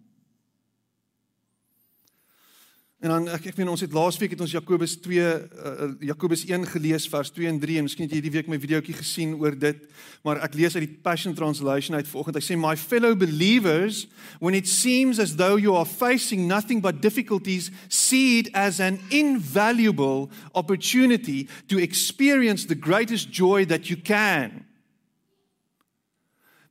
En 3.02 3.10
dan 3.10 3.24
ek 3.34 3.48
ek 3.50 3.56
meen 3.58 3.70
ons 3.72 3.82
het 3.82 3.94
laasweek 3.96 4.36
het 4.36 4.42
ons 4.44 4.52
Jakobus 4.54 4.92
2 5.02 5.18
uh, 5.18 5.30
uh, 5.34 5.88
Jakobus 6.06 6.44
1 6.46 6.68
gelees 6.70 7.08
vers 7.10 7.32
2 7.34 7.48
en 7.50 7.58
3 7.58 7.80
en 7.80 7.88
miskien 7.88 8.06
het 8.06 8.14
jy 8.14 8.20
hierdie 8.20 8.34
week 8.36 8.50
my 8.50 8.60
videoetjie 8.62 8.94
gesien 8.94 9.32
oor 9.40 9.56
dit 9.58 9.80
maar 10.22 10.38
ek 10.46 10.54
lees 10.54 10.76
uit 10.78 10.84
die 10.86 11.00
Passion 11.02 11.34
Translation 11.34 11.98
uit 11.98 12.06
vanoggend. 12.06 12.38
Hy 12.38 12.44
sê 12.46 12.54
my 12.54 12.76
fellow 12.78 13.16
believers 13.18 14.04
when 14.38 14.54
it 14.54 14.70
seems 14.70 15.18
as 15.18 15.34
though 15.34 15.58
you 15.58 15.74
are 15.74 15.88
facing 15.88 16.46
nothing 16.46 16.78
but 16.78 17.02
difficulties 17.02 17.72
see 17.90 18.38
it 18.38 18.54
as 18.54 18.78
an 18.78 19.02
invaluable 19.10 20.30
opportunity 20.54 21.48
to 21.66 21.82
experience 21.82 22.70
the 22.70 22.78
greatest 22.78 23.34
joy 23.34 23.66
that 23.66 23.90
you 23.90 23.98
can 23.98 24.62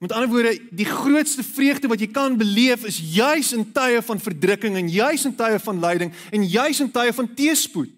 Met 0.02 0.12
ander 0.12 0.30
woorde, 0.30 0.60
die 0.74 0.86
grootste 0.86 1.44
vreugde 1.46 1.88
wat 1.88 2.02
jy 2.02 2.08
kan 2.10 2.34
beleef 2.38 2.88
is 2.90 2.98
juis 3.14 3.52
in 3.54 3.68
tye 3.70 4.00
van 4.02 4.20
verdrukking 4.20 4.80
en 4.80 4.88
juis 4.90 5.28
in 5.30 5.36
tye 5.38 5.60
van 5.62 5.82
lyding 5.84 6.14
en 6.34 6.46
juis 6.50 6.80
in 6.82 6.90
tye 6.90 7.14
van 7.14 7.28
teëspoed. 7.38 7.92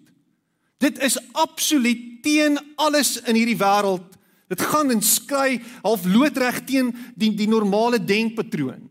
Dit 0.84 1.00
is 1.00 1.16
absoluut 1.32 2.02
teen 2.24 2.58
alles 2.76 3.16
in 3.24 3.38
hierdie 3.38 3.56
wêreld. 3.56 4.04
Dit 4.52 4.60
gaan 4.60 4.92
en 4.92 5.00
skry 5.00 5.62
half 5.80 6.04
loodreg 6.04 6.60
teen 6.68 6.92
die 7.16 7.32
die 7.38 7.48
normale 7.48 8.02
denkpatroon. 8.04 8.84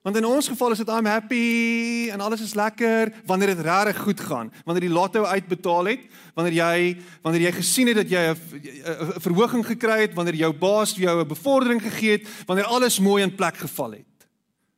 Want 0.00 0.16
in 0.16 0.24
ons 0.24 0.48
geval 0.48 0.72
is 0.72 0.80
dit 0.80 0.88
I'm 0.88 1.04
happy 1.04 2.08
en 2.08 2.20
alles 2.20 2.40
is 2.40 2.54
lekker 2.54 3.12
wanneer 3.28 3.52
dit 3.52 3.60
regtig 3.60 3.98
goed 4.00 4.20
gaan. 4.20 4.52
Wanneer 4.64 4.86
die 4.86 4.94
lotto 4.96 5.24
uitbetaal 5.24 5.84
het, 5.92 6.06
wanneer 6.34 6.56
jy 6.56 6.96
wanneer 7.22 7.42
jy 7.50 7.52
gesien 7.52 7.90
het 7.92 8.00
dat 8.00 8.08
jy 8.08 8.22
'n 8.32 9.20
verhoging 9.20 9.66
gekry 9.66 10.00
het, 10.00 10.14
wanneer 10.14 10.34
jou 10.34 10.52
baas 10.52 10.94
vir 10.94 11.02
jou 11.02 11.20
'n 11.20 11.28
bevordering 11.28 11.82
gegee 11.82 12.10
het, 12.10 12.28
wanneer 12.46 12.64
alles 12.64 12.98
mooi 12.98 13.22
in 13.22 13.34
plek 13.34 13.56
geval 13.56 13.90
het. 13.90 14.28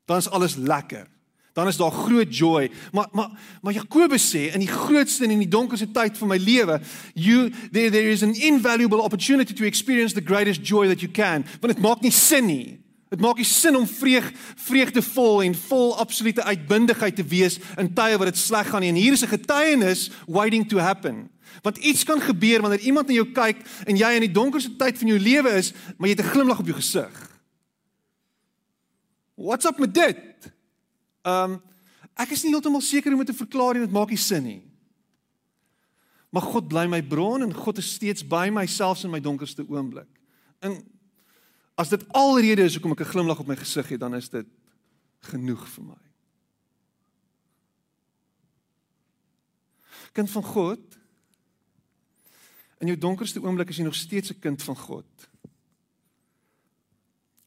Dan 0.06 0.16
is 0.16 0.30
alles 0.30 0.56
lekker. 0.56 1.06
Dan 1.52 1.68
is 1.68 1.76
daar 1.76 1.92
groot 1.92 2.36
joy. 2.36 2.70
Maar 2.92 3.08
maar 3.12 3.30
maar 3.60 3.72
Jakobus 3.72 4.34
sê 4.34 4.52
in 4.52 4.60
die 4.60 4.74
grootste 4.74 5.24
en 5.24 5.30
in 5.30 5.38
die 5.38 5.48
donkerste 5.48 5.90
tyd 5.90 6.18
van 6.18 6.28
my 6.28 6.36
lewe, 6.36 6.80
you 7.14 7.52
there 7.70 7.90
there 7.90 8.10
is 8.10 8.22
an 8.22 8.34
invaluable 8.34 9.02
opportunity 9.02 9.54
to 9.54 9.64
experience 9.64 10.14
the 10.14 10.24
greatest 10.24 10.66
joy 10.66 10.88
that 10.88 11.00
you 11.00 11.12
can. 11.12 11.44
Want 11.60 11.74
dit 11.74 11.78
maak 11.78 12.00
nie 12.00 12.10
sin 12.10 12.46
nie. 12.46 12.81
Dit 13.12 13.20
maak 13.20 13.36
nie 13.36 13.44
sin 13.44 13.76
om 13.76 13.84
vreug 13.84 14.30
vreugdevol 14.56 15.42
en 15.44 15.54
vol 15.66 15.90
absolute 16.00 16.42
uitbundigheid 16.42 17.16
te 17.18 17.24
wees 17.28 17.58
in 17.76 17.90
tye 17.92 18.16
wat 18.16 18.30
dit 18.30 18.40
sleg 18.40 18.70
gaan 18.72 18.80
nie. 18.80 18.88
En 18.88 19.00
hier 19.00 19.12
is 19.12 19.24
'n 19.24 19.34
getuienis 19.36 20.10
waiting 20.26 20.68
to 20.68 20.78
happen. 20.78 21.28
Want 21.62 21.76
iets 21.76 22.04
kan 22.04 22.20
gebeur 22.20 22.60
wanneer 22.60 22.80
iemand 22.80 23.06
na 23.06 23.14
jou 23.14 23.32
kyk 23.32 23.56
en 23.84 23.96
jy 23.96 24.14
in 24.14 24.20
die 24.20 24.32
donkerste 24.32 24.76
tyd 24.76 24.98
van 24.98 25.08
jou 25.08 25.18
lewe 25.18 25.50
is, 25.50 25.72
maar 25.98 26.08
jy 26.08 26.16
het 26.16 26.24
'n 26.24 26.30
glimlag 26.30 26.58
op 26.58 26.66
jou 26.66 26.76
gesig. 26.76 27.30
What's 29.34 29.64
up 29.64 29.78
met 29.78 29.94
dit? 29.94 30.52
Um 31.22 31.60
ek 32.16 32.30
is 32.30 32.42
nie 32.42 32.52
heeltemal 32.52 32.80
seker 32.80 33.10
hoe 33.10 33.20
om 33.20 33.26
dit 33.26 33.36
te 33.36 33.44
verklaar 33.44 33.74
en 33.74 33.80
dit 33.80 33.92
maak 33.92 34.08
nie 34.08 34.16
sin 34.16 34.42
nie. 34.42 34.62
Maar 36.30 36.42
God 36.42 36.68
bly 36.68 36.86
my 36.86 37.02
bron 37.02 37.42
en 37.42 37.54
God 37.54 37.78
is 37.78 37.92
steeds 37.92 38.26
by 38.26 38.48
my 38.52 38.66
selfs 38.66 39.04
in 39.04 39.10
my 39.10 39.20
donkerste 39.20 39.64
oomblik. 39.68 40.08
En 40.60 40.82
As 41.74 41.88
dit 41.88 42.04
alrede 42.12 42.62
is 42.62 42.74
hoekom 42.76 42.92
ek 42.92 43.00
'n 43.00 43.12
glimlag 43.12 43.40
op 43.40 43.46
my 43.46 43.56
gesig 43.56 43.88
het, 43.88 44.00
dan 44.00 44.14
is 44.14 44.28
dit 44.28 44.46
genoeg 45.20 45.68
vir 45.68 45.84
my. 45.84 46.02
Kind 50.12 50.30
van 50.30 50.44
God. 50.44 50.98
In 52.78 52.86
jou 52.86 52.98
donkerste 52.98 53.40
oomblik 53.40 53.68
is 53.68 53.76
jy 53.76 53.84
nog 53.84 53.94
steeds 53.94 54.30
'n 54.30 54.40
kind 54.40 54.62
van 54.62 54.76
God. 54.76 55.28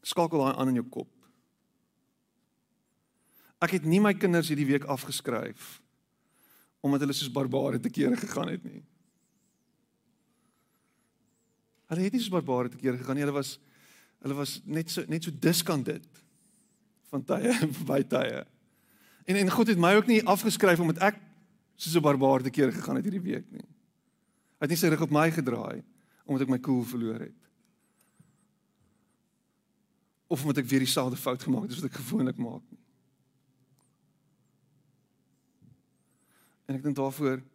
Skakel 0.01 0.39
daai 0.39 0.55
aan 0.55 0.67
in 0.67 0.81
jou 0.81 0.89
kop. 0.89 1.11
Ek 3.61 3.71
het 3.71 3.85
nie 3.85 3.99
my 3.99 4.13
kinders 4.13 4.47
hierdie 4.47 4.67
week 4.67 4.83
afgeskryf 4.83 5.81
omdat 6.85 7.01
hulle 7.01 7.13
soos 7.13 7.31
barbare 7.31 7.79
te 7.79 7.89
kere 7.89 8.15
gegaan 8.15 8.47
het 8.47 8.63
nie. 8.63 8.83
Hulle 11.89 12.01
het 12.01 12.13
nie 12.13 12.21
soos 12.21 12.29
barbare 12.29 12.69
te 12.69 12.77
kere 12.77 12.97
gegaan 12.97 13.15
nie. 13.15 13.23
Hulle 13.25 13.33
was 13.33 13.55
Hulle 14.25 14.33
was 14.33 14.57
net 14.65 14.89
so 14.89 15.05
net 15.05 15.23
so 15.23 15.31
diskant 15.37 15.85
dit 15.85 16.21
van 17.13 17.21
tye 17.29 17.51
by 17.91 17.99
tye. 18.09 18.41
En 19.29 19.37
en 19.37 19.51
God 19.53 19.69
het 19.69 19.81
my 19.81 19.91
ook 19.99 20.09
nie 20.09 20.23
afgeskryf 20.25 20.81
omdat 20.81 21.03
ek 21.11 21.19
soos 21.77 21.93
'n 21.93 22.01
barbaar 22.01 22.41
te 22.41 22.49
keer 22.49 22.73
gegaan 22.73 22.97
het 22.97 23.05
hierdie 23.05 23.21
week 23.21 23.45
nie. 23.53 23.67
Hy 24.57 24.65
het 24.65 24.73
nie 24.73 24.79
sy 24.81 24.89
rug 24.89 25.05
op 25.05 25.13
my 25.13 25.29
gedraai 25.29 25.83
omdat 26.25 26.47
ek 26.47 26.55
my 26.55 26.57
koel 26.57 26.81
cool 26.81 26.89
verloor 26.89 27.19
het. 27.21 27.41
Of 30.25 30.41
omdat 30.41 30.63
ek 30.63 30.71
weer 30.73 30.81
dieselfde 30.81 31.21
fout 31.21 31.43
gemaak 31.43 31.69
het 31.69 31.77
as 31.77 31.83
wat 31.83 31.91
ek 31.91 32.01
gewoonlik 32.01 32.41
maak 32.41 32.65
nie. 32.73 32.81
En 36.65 36.75
ek 36.75 36.83
dink 36.83 36.97
daarvoor 36.97 37.45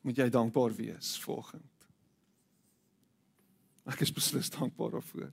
moet 0.00 0.16
jy 0.16 0.30
dankbaar 0.32 0.72
wees 0.72 1.18
volgens. 1.20 1.68
Ek 3.84 4.00
is 4.00 4.12
beslis 4.12 4.48
dankbaar 4.48 4.96
daarvoor 4.96 5.28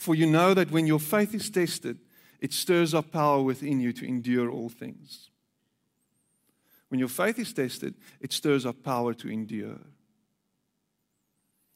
For 0.00 0.14
you 0.14 0.26
know 0.26 0.54
that 0.54 0.70
when 0.70 0.86
your 0.86 0.98
faith 0.98 1.34
is 1.34 1.50
tested, 1.50 1.98
it 2.40 2.54
stirs 2.54 2.94
up 2.94 3.10
power 3.10 3.42
within 3.42 3.80
you 3.80 3.92
to 3.92 4.06
endure 4.06 4.50
all 4.50 4.70
things. 4.70 5.28
When 6.88 6.98
your 6.98 7.10
faith 7.10 7.38
is 7.38 7.52
tested, 7.52 7.94
it 8.18 8.32
stirs 8.32 8.64
up 8.64 8.82
power 8.82 9.12
to 9.12 9.28
endure. 9.28 9.78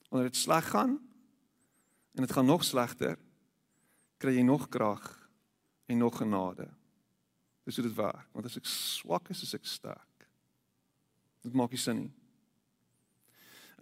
Wanneer 0.09 0.31
dit 0.31 0.37
sleg 0.40 0.64
gaan 0.64 0.99
en 2.14 2.23
dit 2.23 2.33
gaan 2.33 2.47
nog 2.47 2.64
slegter, 2.64 3.19
kry 4.16 4.33
jy 4.38 4.43
nog 4.49 4.71
krag 4.73 5.04
en 5.87 5.99
nog 6.00 6.16
genade. 6.16 6.71
Dis 7.69 7.76
hoe 7.76 7.85
dit 7.85 7.97
werk, 7.97 8.31
want 8.33 8.49
as 8.49 8.57
ek 8.57 8.64
swak 8.64 9.28
is, 9.35 9.43
is 9.45 9.52
ek 9.52 9.69
sterk. 9.69 10.28
Dit 11.45 11.52
maak 11.52 11.76
nie 11.76 11.83
sin 11.83 12.07
nie. 12.07 12.12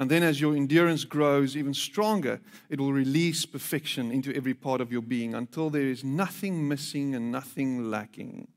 And 0.03 0.11
then 0.11 0.25
as 0.25 0.41
your 0.41 0.57
endurance 0.57 1.05
grows 1.05 1.57
even 1.57 1.73
stronger, 1.73 2.41
it 2.69 2.81
will 2.81 2.93
release 2.93 3.47
perfection 3.47 4.11
into 4.11 4.35
every 4.35 4.53
part 4.53 4.81
of 4.81 4.91
your 4.91 5.01
being 5.01 5.33
until 5.33 5.71
there 5.71 5.87
is 5.87 6.03
nothing 6.03 6.67
missing 6.67 7.15
and 7.15 7.31
nothing 7.31 7.89
lacking. 7.89 8.49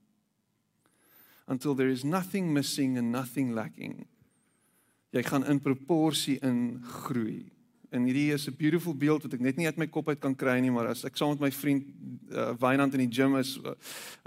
Until 1.47 1.75
there 1.75 1.89
is 1.89 2.03
nothing 2.03 2.51
missing 2.51 2.97
and 2.97 3.11
nothing 3.11 3.53
lacking. 3.53 4.07
Jy 5.13 5.21
gaan 5.21 5.45
in 5.45 5.61
proporsie 5.61 6.39
in 6.41 6.81
groei. 6.81 7.51
En 7.93 8.09
hierdie 8.09 8.33
is 8.33 8.47
'n 8.49 8.57
beautiful 8.57 8.95
beeld 8.97 9.21
wat 9.21 9.33
ek 9.33 9.39
net 9.39 9.55
nie 9.55 9.67
uit 9.67 9.77
my 9.77 9.87
kop 9.87 10.09
uit 10.09 10.19
kan 10.19 10.35
kry 10.35 10.59
nie, 10.59 10.71
maar 10.71 10.87
as 10.87 11.05
ek 11.05 11.15
saam 11.15 11.29
met 11.29 11.39
my 11.39 11.51
vriend 11.51 11.85
uh, 12.33 12.57
Wynand 12.57 12.97
in 12.97 13.05
die 13.05 13.15
gym 13.21 13.37
is, 13.37 13.59
uh, 13.61 13.77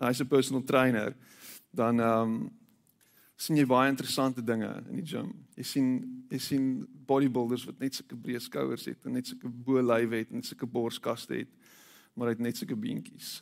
hy's 0.07 0.21
'n 0.23 0.29
personal 0.29 0.63
trainer, 0.63 1.17
dan 1.75 1.99
ehm 1.99 2.23
um, 2.23 2.51
sien 3.39 3.59
jy 3.59 3.67
baie 3.71 3.91
interessante 3.93 4.43
dinge 4.43 4.69
in 4.91 4.99
die 4.99 5.07
gym. 5.07 5.31
Jy 5.59 5.67
sien 5.67 5.91
jy 6.29 6.41
sien 6.43 6.65
bodybuilders 7.09 7.65
wat 7.69 7.79
net 7.81 7.97
sulke 7.97 8.19
breë 8.19 8.41
skouers 8.43 8.89
het 8.91 9.07
en 9.07 9.15
net 9.17 9.31
sulke 9.31 9.49
bo 9.49 9.81
lyf 9.81 10.17
het 10.17 10.33
en 10.35 10.43
sulke 10.45 10.67
borskaste 10.69 11.39
het, 11.39 11.53
maar 12.15 12.29
hy 12.29 12.35
het 12.35 12.43
net 12.45 12.59
sulke 12.59 12.77
beentjies. 12.77 13.39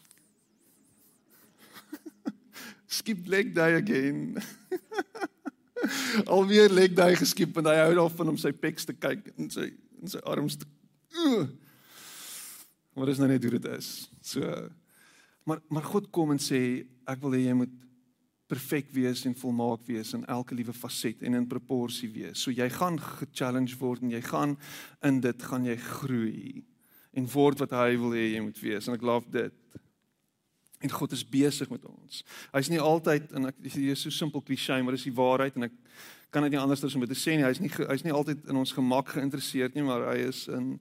Skip 2.98 3.24
leg 3.26 3.54
day 3.56 3.80
again. 3.80 4.36
Alweer 6.36 6.72
leg 6.72 6.94
day 6.96 7.16
geskip 7.16 7.56
en 7.56 7.70
hy 7.72 7.78
hou 7.80 7.94
daarvan 7.96 8.34
om 8.34 8.40
sy 8.40 8.52
pecs 8.52 8.86
te 8.88 8.94
kyk 8.96 9.32
en 9.36 9.48
sy 9.52 9.70
en 9.96 10.12
sy 10.12 10.20
arms 10.28 10.58
te. 10.60 10.68
Maar 12.96 13.08
dis 13.08 13.20
nou 13.20 13.28
net 13.32 13.44
hoe 13.48 13.56
dit 13.56 13.72
is. 13.72 13.90
So 14.20 14.44
maar 15.48 15.64
maar 15.72 15.88
God 15.88 16.12
kom 16.12 16.36
en 16.36 16.42
sê 16.42 16.60
ek 17.08 17.24
wil 17.24 17.36
hê 17.38 17.46
jy 17.46 17.56
moet 17.64 17.74
perfek 18.46 18.92
wees 18.94 19.24
en 19.26 19.34
volmaak 19.34 19.82
wees 19.88 20.12
in 20.14 20.24
elke 20.30 20.54
liewe 20.54 20.74
faset 20.76 21.22
en 21.26 21.34
in 21.34 21.48
proporsie 21.50 22.08
wees. 22.14 22.38
So 22.38 22.54
jy 22.54 22.68
gaan 22.70 22.98
ge-challenge 23.02 23.78
word 23.80 24.02
en 24.02 24.14
jy 24.14 24.22
gaan 24.22 24.56
in 25.06 25.20
dit 25.24 25.46
gaan 25.50 25.66
jy 25.66 25.76
groei 25.76 26.64
en 27.16 27.28
word 27.32 27.62
wat 27.64 27.74
hy 27.74 27.96
wil 27.98 28.14
hê 28.14 28.28
jy 28.34 28.42
moet 28.44 28.60
wees 28.62 28.86
en 28.86 28.94
ek 28.94 29.06
love 29.06 29.30
dit. 29.34 29.54
En 30.84 30.92
God 30.92 31.14
is 31.16 31.24
besig 31.24 31.70
met 31.72 31.84
ons. 31.88 32.20
Hy's 32.52 32.70
nie 32.70 32.82
altyd 32.82 33.32
en 33.34 33.50
ek 33.50 33.62
hier 33.74 33.96
so 33.98 34.12
simpel 34.14 34.44
klise 34.44 34.76
maar 34.82 34.94
dis 34.94 35.08
die 35.08 35.16
waarheid 35.16 35.56
en 35.56 35.70
ek 35.70 35.80
kan 36.30 36.44
dit 36.44 36.52
nie 36.52 36.60
anders 36.60 36.84
as 36.84 36.94
om 36.94 37.02
dit 37.02 37.10
te 37.10 37.18
sê 37.18 37.34
nie. 37.36 37.46
Hy's 37.46 37.62
nie 37.62 37.72
hy's 37.72 38.04
nie 38.04 38.14
altyd 38.14 38.44
in 38.50 38.60
ons 38.60 38.74
gemak 38.76 39.14
geïnteresseerd 39.16 39.74
nie, 39.74 39.86
maar 39.86 40.10
hy 40.12 40.26
is 40.28 40.46
in 40.52 40.76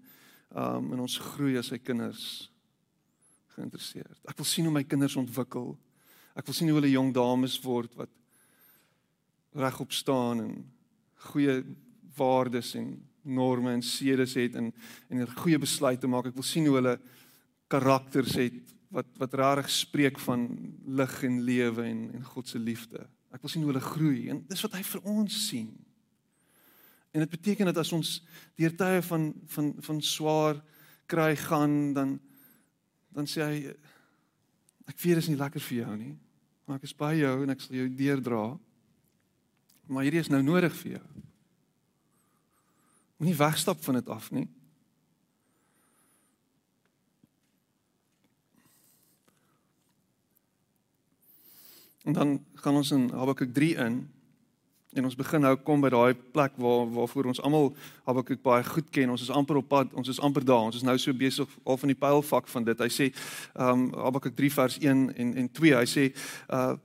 um 0.55 0.91
in 0.93 1.01
ons 1.03 1.17
groei 1.33 1.57
as 1.59 1.71
sy 1.71 1.79
kinders 1.81 2.49
geïnteresseerd. 3.55 4.19
Ek 4.29 4.37
wil 4.37 4.47
sien 4.47 4.67
hoe 4.67 4.73
my 4.75 4.83
kinders 4.83 5.17
ontwikkel. 5.19 5.73
Ek 6.35 6.47
wil 6.47 6.57
sien 6.57 6.69
hoe 6.69 6.79
hulle 6.81 6.91
jong 6.91 7.13
dames 7.15 7.55
word 7.63 7.95
wat 7.95 8.11
regop 9.55 9.93
staan 9.95 10.43
en 10.43 10.55
goeie 11.31 11.61
waardes 12.17 12.73
en 12.75 12.89
norme 13.25 13.71
en 13.73 13.83
sedes 13.83 14.35
het 14.37 14.55
en 14.59 14.73
en 15.09 15.27
goeie 15.39 15.59
besluite 15.59 16.07
maak. 16.07 16.29
Ek 16.29 16.37
wil 16.37 16.45
sien 16.45 16.67
hoe 16.67 16.77
hulle 16.79 16.97
karakters 17.71 18.35
het 18.37 18.75
wat 18.93 19.07
wat 19.19 19.33
rarig 19.39 19.69
spreek 19.71 20.19
van 20.27 20.45
lig 20.85 21.15
en 21.23 21.41
lewe 21.47 21.87
en 21.87 22.03
en 22.19 22.27
God 22.35 22.51
se 22.51 22.59
liefde. 22.59 23.07
Ek 23.33 23.41
wil 23.43 23.51
sien 23.51 23.63
hoe 23.63 23.73
hulle 23.73 23.83
groei 23.83 24.29
en 24.31 24.43
dis 24.49 24.63
wat 24.67 24.77
hy 24.77 24.83
vir 24.91 25.09
ons 25.15 25.39
sien. 25.47 25.71
En 27.15 27.23
dit 27.23 27.31
beteken 27.31 27.71
dat 27.71 27.79
as 27.79 27.93
ons 27.95 28.17
deur 28.59 28.75
tye 28.75 29.01
van 29.07 29.31
van 29.55 29.73
van 29.87 30.01
swaar 30.03 30.61
kry 31.07 31.33
gaan 31.47 31.93
dan 31.95 32.17
dan 33.15 33.27
sê 33.27 33.43
hy 33.43 33.59
ek 34.85 34.99
weet 34.99 35.15
dit 35.15 35.23
is 35.23 35.31
nie 35.31 35.39
lekker 35.39 35.63
vir 35.63 35.77
jou 35.81 35.97
nie. 35.97 36.13
Maar 36.65 36.79
ek 36.79 36.87
is 36.87 36.95
by 36.97 37.13
jou 37.19 37.35
en 37.43 37.53
ek 37.53 37.61
sal 37.61 37.77
jou 37.77 37.87
deurdra. 37.93 38.43
Maar 39.85 40.07
hierdie 40.07 40.23
is 40.23 40.31
nou 40.33 40.41
nodig 40.41 40.73
vir 40.81 40.97
jou. 40.97 41.03
Moenie 43.21 43.37
wegstap 43.37 43.83
van 43.85 43.99
dit 43.99 44.09
af 44.11 44.31
nie. 44.33 44.47
En 52.05 52.13
dan 52.13 52.35
gaan 52.61 52.75
ons 52.81 52.91
in 52.91 53.07
Habakuk 53.09 53.53
3 53.53 53.75
in 53.85 54.01
en 54.95 55.03
ons 55.03 55.15
begin 55.15 55.43
nou 55.43 55.53
kom 55.67 55.81
by 55.83 55.89
daai 55.91 56.15
plek 56.35 56.55
waar 56.61 56.87
waarvoor 56.95 57.29
ons 57.33 57.41
almal 57.43 57.73
Habakuk 58.07 58.41
baie 58.45 58.63
goed 58.63 58.87
ken. 58.93 59.09
Ons 59.11 59.25
is 59.25 59.31
amper 59.33 59.59
op 59.59 59.67
pad, 59.67 59.93
ons 59.93 60.09
is 60.11 60.19
amper 60.23 60.45
daar. 60.45 60.69
Ons 60.69 60.79
is 60.79 60.85
nou 60.87 60.95
so 61.01 61.13
besig 61.13 61.49
al 61.63 61.79
van 61.81 61.91
die 61.91 61.97
pylfak 61.99 62.47
van 62.47 62.67
dit. 62.67 62.79
Hy 62.79 62.91
sê 62.91 63.09
ehm 63.11 63.71
um, 63.71 63.87
Habakuk 64.07 64.35
3 64.37 64.51
vers 64.59 64.77
1 64.79 65.03
en 65.15 65.33
en 65.43 65.49
2. 65.59 65.75
Hy 65.75 65.87
sê 65.89 66.11
uh 66.49 66.75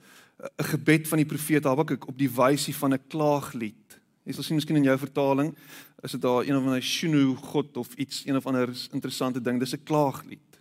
'n 0.40 0.64
gebed 0.72 1.08
van 1.08 1.20
die 1.20 1.28
profeet 1.28 1.64
Habakuk 1.64 2.08
op 2.08 2.18
die 2.18 2.30
wysie 2.30 2.74
van 2.74 2.94
'n 2.94 3.02
klaaglied. 3.08 4.00
Jy 4.24 4.32
sal 4.32 4.44
sien 4.44 4.56
miskien 4.56 4.76
in 4.76 4.88
jou 4.88 4.98
vertaling 4.98 5.54
is 6.02 6.12
dit 6.12 6.22
daar 6.22 6.44
een 6.44 6.56
of 6.56 6.64
ander 6.64 6.82
shunu 6.82 7.36
god 7.36 7.76
of 7.76 7.94
iets, 7.94 8.22
een 8.26 8.36
of 8.36 8.46
ander 8.46 8.68
interessante 8.92 9.40
ding. 9.40 9.60
Dis 9.60 9.74
'n 9.74 9.84
klaaglied. 9.84 10.60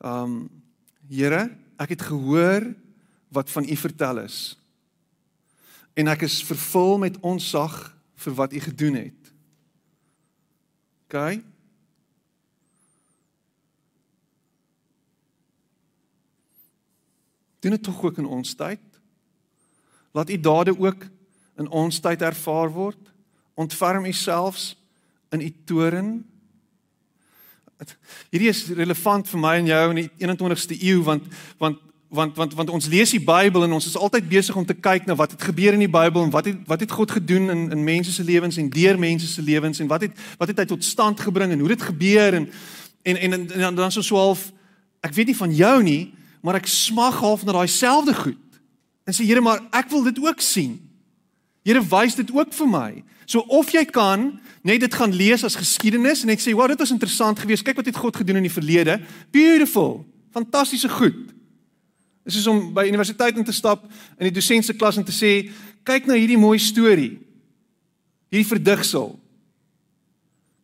Ehm 0.00 0.24
um, 0.24 0.50
Here, 1.08 1.50
ek 1.76 1.88
het 1.88 2.02
gehoor 2.02 2.74
wat 3.28 3.50
van 3.50 3.64
u 3.68 3.76
vertel 3.76 4.18
is 4.18 4.56
en 5.94 6.08
ek 6.08 6.24
is 6.28 6.40
vervul 6.44 6.98
met 6.98 7.18
onsag 7.20 7.74
vir 8.24 8.36
wat 8.38 8.52
u 8.52 8.60
gedoen 8.60 8.94
het. 8.94 9.32
OK? 11.06 11.42
Dit 17.62 17.82
tog 17.82 18.02
ook 18.02 18.18
in 18.18 18.26
ons 18.26 18.54
tyd. 18.54 18.80
Laat 20.12 20.30
u 20.30 20.40
dade 20.40 20.78
ook 20.78 21.04
in 21.56 21.68
ons 21.68 22.00
tyd 22.00 22.22
ervaar 22.22 22.72
word. 22.72 22.98
Ontferm 23.54 24.04
u 24.04 24.12
selfs 24.12 24.72
in 25.30 25.40
u 25.40 25.54
toren. 25.64 26.10
Hierdie 28.30 28.50
is 28.50 28.66
relevant 28.68 29.28
vir 29.28 29.40
my 29.40 29.54
en 29.60 29.70
jou 29.70 29.84
in 29.92 30.00
die 30.02 30.10
21ste 30.22 30.78
eeu 30.80 31.02
want 31.06 31.26
want 31.58 31.80
want 32.12 32.36
want 32.36 32.54
want 32.54 32.70
ons 32.70 32.86
lees 32.92 33.10
die 33.14 33.22
Bybel 33.24 33.64
en 33.64 33.72
ons 33.72 33.86
is 33.88 33.96
altyd 33.96 34.26
besig 34.28 34.56
om 34.56 34.66
te 34.68 34.76
kyk 34.76 35.06
na 35.08 35.14
wat 35.16 35.32
het 35.32 35.42
gebeur 35.48 35.72
in 35.72 35.80
die 35.86 35.90
Bybel 35.90 36.26
en 36.26 36.32
wat 36.32 36.44
het 36.50 36.58
wat 36.68 36.84
het 36.84 36.92
God 36.92 37.10
gedoen 37.10 37.48
in 37.50 37.62
in 37.72 37.84
mense 37.84 38.12
se 38.12 38.24
lewens 38.24 38.58
en 38.60 38.68
deur 38.70 38.98
mense 39.00 39.26
se 39.26 39.42
lewens 39.42 39.80
en 39.80 39.88
wat 39.88 40.04
het 40.04 40.12
wat 40.38 40.52
het 40.52 40.60
hy 40.60 40.66
tot 40.74 40.84
stand 40.84 41.20
gebring 41.20 41.54
en 41.54 41.64
hoe 41.64 41.72
dit 41.72 41.82
gebeur 41.82 42.36
en 42.36 42.50
en 43.02 43.16
en, 43.16 43.32
en, 43.32 43.48
en 43.50 43.74
dan 43.74 43.92
so 43.92 44.04
so 44.04 44.20
half 44.20 44.50
ek 45.00 45.16
weet 45.16 45.32
nie 45.32 45.38
van 45.40 45.54
jou 45.54 45.82
nie 45.82 46.12
maar 46.42 46.60
ek 46.60 46.68
smag 46.68 47.16
half 47.22 47.44
na 47.46 47.54
daai 47.54 47.70
selfde 47.70 48.14
goed. 48.14 48.60
En 49.06 49.14
sê 49.14 49.24
Here 49.24 49.40
maar 49.40 49.62
ek 49.70 49.88
wil 49.90 50.02
dit 50.10 50.18
ook 50.20 50.40
sien. 50.42 50.80
Here 51.64 51.80
wys 51.80 52.18
dit 52.18 52.28
ook 52.34 52.52
vir 52.52 52.68
my. 52.68 52.90
So 53.24 53.46
of 53.48 53.70
jy 53.72 53.84
kan 53.88 54.40
net 54.62 54.82
dit 54.82 54.94
gaan 54.94 55.14
lees 55.14 55.44
as 55.46 55.56
geskiedenis 55.56 56.26
en 56.26 56.34
net 56.34 56.42
sê 56.42 56.52
wow 56.52 56.68
dit 56.68 56.78
was 56.78 56.92
interessant 56.92 57.38
geweest. 57.38 57.64
Kyk 57.64 57.78
wat 57.80 57.88
het 57.88 57.96
God 57.96 58.16
gedoen 58.20 58.42
in 58.42 58.50
die 58.50 58.52
verlede. 58.52 59.00
Beautiful. 59.30 60.02
Fantastiese 60.34 60.90
goed 60.92 61.32
Dis 62.24 62.38
is 62.38 62.46
om 62.46 62.68
by 62.74 62.86
universiteit 62.88 63.36
in 63.36 63.44
te 63.44 63.54
stap 63.54 63.84
in 64.18 64.28
die 64.28 64.34
dosent 64.34 64.66
se 64.66 64.76
klas 64.78 64.98
en 65.00 65.06
te 65.06 65.14
sê, 65.14 65.50
kyk 65.86 66.06
na 66.06 66.18
hierdie 66.18 66.38
mooi 66.38 66.58
storie. 66.62 67.16
Hierdie 68.30 68.48
verdigsel. 68.48 69.16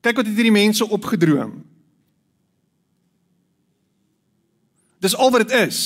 Kyk 0.07 0.21
wat 0.21 0.29
het 0.31 0.39
hierdie 0.39 0.55
mense 0.55 0.87
opgedroom. 0.87 1.59
Dis 5.03 5.17
al 5.17 5.35
wat 5.35 5.47
dit 5.47 5.57
is. 5.67 5.81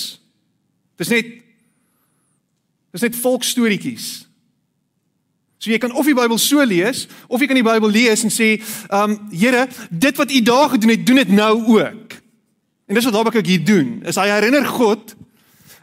Dis 1.00 1.12
net 1.12 1.38
Dis 2.92 3.00
net 3.00 3.16
volksstorieetjies. 3.16 4.08
So 5.62 5.70
jy 5.70 5.78
kan 5.80 5.94
of 5.96 6.08
die 6.08 6.16
Bybel 6.16 6.36
so 6.42 6.64
lees 6.66 7.06
of 7.30 7.40
jy 7.40 7.48
kan 7.48 7.56
die 7.56 7.64
Bybel 7.64 7.92
lees 7.94 8.24
en 8.26 8.32
sê, 8.34 8.60
"Um 8.90 9.30
Here, 9.30 9.68
dit 9.90 10.16
wat 10.16 10.30
U 10.30 10.42
daar 10.42 10.68
gedoen 10.68 10.90
het, 10.90 11.06
doen 11.06 11.16
dit 11.16 11.28
nou 11.28 11.80
ook." 11.80 12.12
En 12.86 12.94
dis 12.94 13.04
wat 13.04 13.14
Habakuk 13.14 13.46
hier 13.46 13.64
doen. 13.64 14.02
Is 14.04 14.16
hy 14.16 14.28
herinner 14.28 14.66
God 14.66 15.14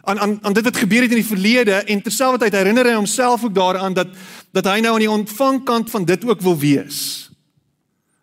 aan 0.09 0.19
aan 0.19 0.37
aan 0.41 0.53
dit 0.53 0.63
wat 0.63 0.77
gebeur 0.77 1.01
het 1.01 1.13
in 1.13 1.21
die 1.21 1.25
verlede 1.25 1.71
en 1.71 2.01
terselfdertyd 2.01 2.57
herinner 2.57 2.85
hy 2.85 2.95
homself 2.97 3.43
ook 3.43 3.55
daaraan 3.55 3.93
dat 3.93 4.07
dat 4.51 4.65
hy 4.65 4.79
nou 4.81 4.93
aan 4.93 5.05
die 5.05 5.11
ontvangkant 5.11 5.89
van 5.89 6.05
dit 6.05 6.25
ook 6.25 6.41
wil 6.41 6.57
wees. 6.57 7.29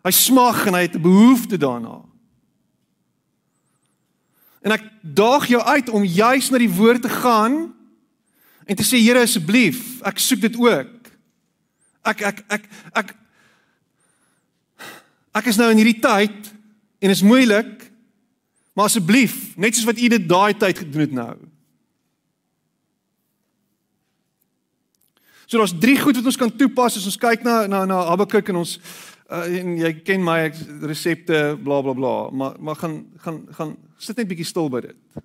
Hy 0.03 0.11
smag 0.11 0.65
en 0.67 0.75
hy 0.75 0.81
het 0.87 0.95
'n 0.95 1.01
behoefte 1.01 1.57
daarna. 1.57 2.01
En 4.61 4.71
ek 4.71 4.83
daag 5.01 5.47
jou 5.47 5.61
uit 5.63 5.89
om 5.89 6.03
juis 6.03 6.49
na 6.49 6.57
die 6.57 6.75
woord 6.75 7.01
te 7.01 7.09
gaan 7.09 7.73
en 8.65 8.75
te 8.75 8.83
sê 8.83 8.99
Here 8.99 9.21
asseblief, 9.21 10.01
ek 10.01 10.19
soek 10.19 10.41
dit 10.41 10.55
ook. 10.57 11.11
Ek 12.03 12.21
ek 12.21 12.43
ek 12.47 12.63
ek 12.93 13.15
ek 15.31 15.45
is 15.45 15.57
nou 15.57 15.71
in 15.71 15.77
hierdie 15.77 16.01
tyd 16.01 16.53
en 16.99 17.09
is 17.09 17.21
moeilik 17.21 17.87
Maar 18.77 18.85
asseblief, 18.85 19.55
net 19.57 19.73
soos 19.73 19.87
wat 19.89 19.97
u 19.97 20.07
dit 20.13 20.25
daai 20.29 20.53
tyd 20.53 20.77
gedoen 20.83 21.01
het 21.01 21.13
nou. 21.17 21.33
So 25.47 25.57
daar's 25.57 25.77
drie 25.79 25.95
goed 25.99 26.17
wat 26.19 26.25
ons 26.27 26.37
kan 26.37 26.51
toepas 26.51 26.97
as 26.99 27.05
ons 27.07 27.19
kyk 27.19 27.45
na 27.47 27.61
na 27.71 27.85
na 27.87 28.01
Habakuk 28.09 28.49
en 28.51 28.65
ons 28.65 28.73
uh, 29.31 29.45
en 29.47 29.77
jy 29.79 29.91
ken 30.03 30.23
my 30.23 30.49
resepte 30.83 31.37
bla 31.63 31.79
bla 31.85 31.93
bla, 31.95 32.15
maar 32.35 32.57
maar 32.59 32.75
gaan 32.75 32.97
gaan 33.23 33.37
gaan 33.55 33.71
sit 33.97 34.19
net 34.19 34.27
bietjie 34.27 34.47
stil 34.49 34.67
by 34.69 34.81
dit. 34.89 35.21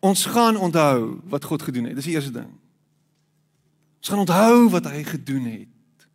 Ons 0.00 0.24
gaan 0.32 0.56
onthou 0.56 1.20
wat 1.28 1.44
God 1.44 1.62
gedoen 1.68 1.90
het. 1.90 1.98
Dis 2.00 2.08
die 2.08 2.16
eerste 2.16 2.32
ding. 2.32 2.48
Ons 3.98 4.08
gaan 4.08 4.24
onthou 4.24 4.70
wat 4.72 4.88
hy 4.88 5.04
gedoen 5.04 5.52
het. 5.52 6.08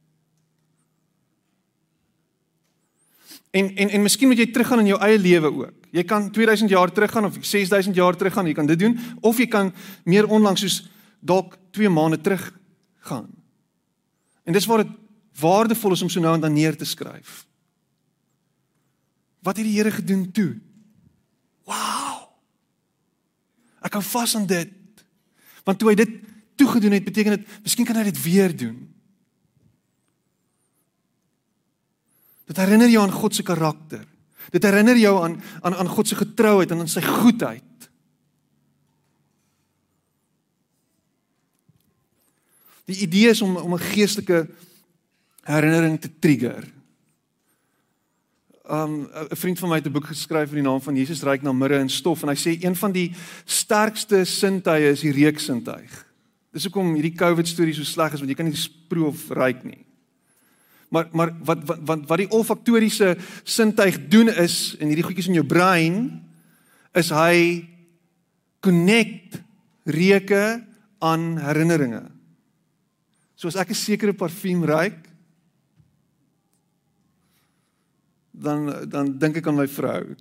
En 3.53 3.69
en 3.75 3.89
en 3.89 4.01
miskien 4.01 4.33
moet 4.33 4.41
jy 4.41 4.49
teruggaan 4.49 4.81
in 4.81 4.95
jou 4.95 5.01
eie 5.03 5.21
lewe 5.21 5.53
ook. 5.53 5.82
Jy 5.93 6.03
kan 6.09 6.31
2000 6.33 6.71
jaar 6.73 6.91
teruggaan 6.91 7.25
of 7.25 7.37
6000 7.39 7.95
jaar 7.95 8.15
teruggaan, 8.17 8.47
jy 8.49 8.57
kan 8.57 8.65
dit 8.65 8.79
doen 8.79 8.97
of 9.21 9.37
jy 9.37 9.45
kan 9.47 9.69
meer 10.09 10.25
onlangs 10.25 10.63
soos 10.65 10.79
dalk 11.21 11.57
2 11.77 11.89
maande 11.93 12.17
terug 12.21 12.47
gaan. 13.05 13.29
En 14.43 14.53
dis 14.53 14.65
waar 14.65 14.81
dit 14.83 14.95
waardevol 15.39 15.93
is 15.93 16.01
om 16.01 16.09
so 16.09 16.21
nou 16.21 16.33
en 16.33 16.41
dan 16.41 16.53
neer 16.53 16.77
te 16.77 16.85
skryf. 16.85 17.43
Wat 19.43 19.57
het 19.57 19.65
die 19.65 19.75
Here 19.75 19.91
gedoen 19.91 20.31
toe? 20.31 20.55
Wow. 21.69 22.31
Ek 23.83 23.93
hou 23.93 24.03
vas 24.03 24.35
aan 24.35 24.47
dit. 24.47 24.71
Want 25.63 25.79
toe 25.79 25.91
hy 25.91 25.95
dit 25.99 26.15
toegedoen 26.59 26.95
het, 26.97 27.05
beteken 27.05 27.37
dit 27.37 27.61
miskien 27.63 27.85
kan 27.85 27.99
hy 27.99 28.07
dit 28.07 28.21
weer 28.23 28.55
doen. 28.55 28.77
Dit 32.49 32.59
herinner 32.59 32.89
jou 32.89 33.03
aan 33.03 33.13
God 33.13 33.35
se 33.35 33.45
karakter. 33.45 34.07
Dit 34.51 34.63
herinner 34.63 34.97
jou 34.97 35.23
aan 35.23 35.41
aan 35.61 35.75
aan 35.75 35.87
God 35.87 36.07
se 36.07 36.15
getrouheid 36.15 36.71
en 36.71 36.79
aan 36.79 36.91
sy 36.91 37.01
goedheid. 37.01 37.63
Die 42.85 42.99
idee 43.05 43.29
is 43.29 43.41
om 43.41 43.55
om 43.55 43.73
'n 43.73 43.79
geestelike 43.79 44.47
herinnering 45.43 46.01
te 46.01 46.09
trigger. 46.19 46.71
Um 48.69 49.07
'n 49.31 49.35
vriend 49.35 49.59
van 49.59 49.69
my 49.69 49.75
het 49.75 49.87
'n 49.87 49.91
boek 49.91 50.07
geskryf 50.07 50.49
in 50.49 50.55
die 50.55 50.69
naam 50.69 50.81
van 50.81 50.95
Jesus 50.95 51.23
ryk 51.23 51.41
na 51.41 51.51
mirre 51.51 51.77
en 51.77 51.89
stof 51.89 52.23
en 52.23 52.29
hy 52.29 52.35
sê 52.35 52.63
een 52.63 52.75
van 52.75 52.91
die 52.91 53.13
sterkste 53.45 54.25
sintuie 54.25 54.91
is 54.91 55.01
die 55.01 55.11
reuksintuig. 55.11 56.05
Dis 56.51 56.63
hoekom 56.63 56.93
hierdie 56.93 57.15
COVID 57.17 57.47
storie 57.47 57.73
so 57.73 57.83
sleg 57.83 58.13
is 58.13 58.19
want 58.19 58.29
jy 58.29 58.35
kan 58.35 58.45
nie 58.45 58.69
proe 58.87 59.05
of 59.05 59.29
ruik 59.29 59.63
nie. 59.63 59.82
Maar 60.93 61.07
maar 61.11 61.31
wat 61.41 61.63
wat 61.65 61.79
wat 61.81 62.01
wat 62.05 62.21
die 62.21 62.29
olfaktoriese 62.29 63.15
sintuig 63.43 63.97
doen 64.13 64.29
is 64.29 64.75
in 64.77 64.91
hierdie 64.91 65.05
goedjies 65.05 65.31
in 65.31 65.39
jou 65.39 65.45
brein 65.45 65.95
is 66.93 67.09
hy 67.09 67.65
connect 68.61 69.39
reuke 69.89 70.61
aan 71.01 71.23
herinneringe. 71.41 72.03
So 73.33 73.49
as 73.49 73.57
ek 73.57 73.73
'n 73.73 73.81
sekere 73.81 74.13
parfuum 74.13 74.61
ruik 74.69 75.09
dan 78.31 78.85
dan 78.89 79.17
dink 79.17 79.41
ek 79.41 79.47
aan 79.47 79.57
my 79.57 79.67
vrou. 79.67 80.15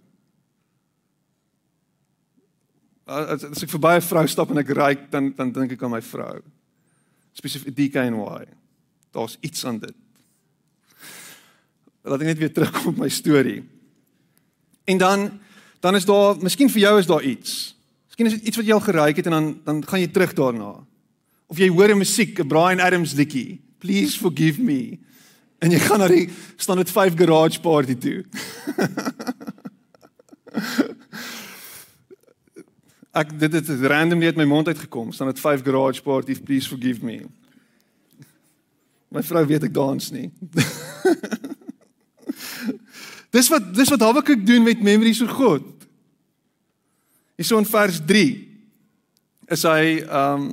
As, 3.05 3.45
as 3.45 3.63
ek 3.63 3.77
verby 3.77 4.01
'n 4.01 4.09
vrou 4.09 4.27
stap 4.27 4.51
en 4.51 4.65
ek 4.65 4.73
ruik 4.73 5.11
dan 5.11 5.37
dan 5.37 5.53
dink 5.53 5.73
ek 5.77 5.83
aan 5.83 6.01
my 6.01 6.03
vrou. 6.03 6.41
Spesifiek 7.37 7.77
DKNY. 7.77 8.49
Daar's 9.13 9.37
iets 9.41 9.65
aan 9.69 9.79
dit 9.79 10.02
laat 12.03 12.21
ek 12.21 12.27
net 12.33 12.39
weer 12.39 12.53
terugkom 12.53 12.95
op 12.95 12.99
my 13.05 13.09
storie. 13.09 13.63
En 14.85 14.99
dan 14.99 15.31
dan 15.83 15.97
is 15.99 16.05
daar, 16.07 16.37
miskien 16.39 16.71
vir 16.71 16.81
jou 16.81 16.99
is 16.99 17.07
daar 17.11 17.23
iets. 17.27 17.75
Miskien 18.07 18.27
is 18.27 18.37
dit 18.39 18.47
iets 18.47 18.57
wat 18.57 18.67
jy 18.67 18.73
al 18.73 18.85
geraak 18.87 19.17
het 19.19 19.27
en 19.27 19.33
dan 19.33 19.61
dan 19.65 19.83
gaan 19.87 20.01
jy 20.01 20.09
terug 20.15 20.33
daarna. 20.39 20.87
Of 21.47 21.59
jy 21.59 21.69
hoor 21.69 21.91
'n 21.91 21.99
musiek, 21.99 22.39
'n 22.39 22.49
Brian 22.49 22.81
Adams 22.81 23.13
liedjie, 23.13 23.61
Please 23.83 24.19
forgive 24.19 24.63
me. 24.63 24.99
En 25.59 25.71
jy 25.71 25.79
gaan 25.83 25.99
na 25.99 26.07
die 26.07 26.31
staan 26.57 26.77
dit 26.79 26.91
5 26.91 27.17
garage 27.19 27.61
party 27.61 27.97
toe. 27.99 28.23
ek 33.23 33.35
dit 33.41 33.53
het 33.59 33.67
randomly 33.91 34.27
uit 34.31 34.39
my 34.39 34.47
mond 34.47 34.71
uitgekom, 34.71 35.11
staan 35.13 35.33
dit 35.33 35.41
5 35.43 35.63
garage 35.67 36.03
party, 36.03 36.39
please 36.41 36.69
forgive 36.71 37.05
me. 37.05 37.27
My 39.11 39.23
vrou 39.27 39.43
weet 39.47 39.67
ek 39.67 39.75
dans 39.75 40.11
nie. 40.15 40.31
Dis 43.33 43.49
wat 43.49 43.71
dis 43.75 43.91
wat 43.93 44.05
Habakuk 44.05 44.43
doen 44.47 44.65
met 44.67 44.83
memories 44.85 45.23
vir 45.25 45.33
God. 45.33 45.69
Hierso 47.41 47.61
in 47.61 47.69
vers 47.69 48.01
3 48.09 48.27
is 49.57 49.65
hy 49.69 49.87
ehm 50.03 50.43
um, 50.43 50.51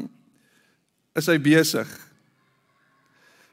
is 1.19 1.27
hy 1.27 1.35
besig. 1.41 1.89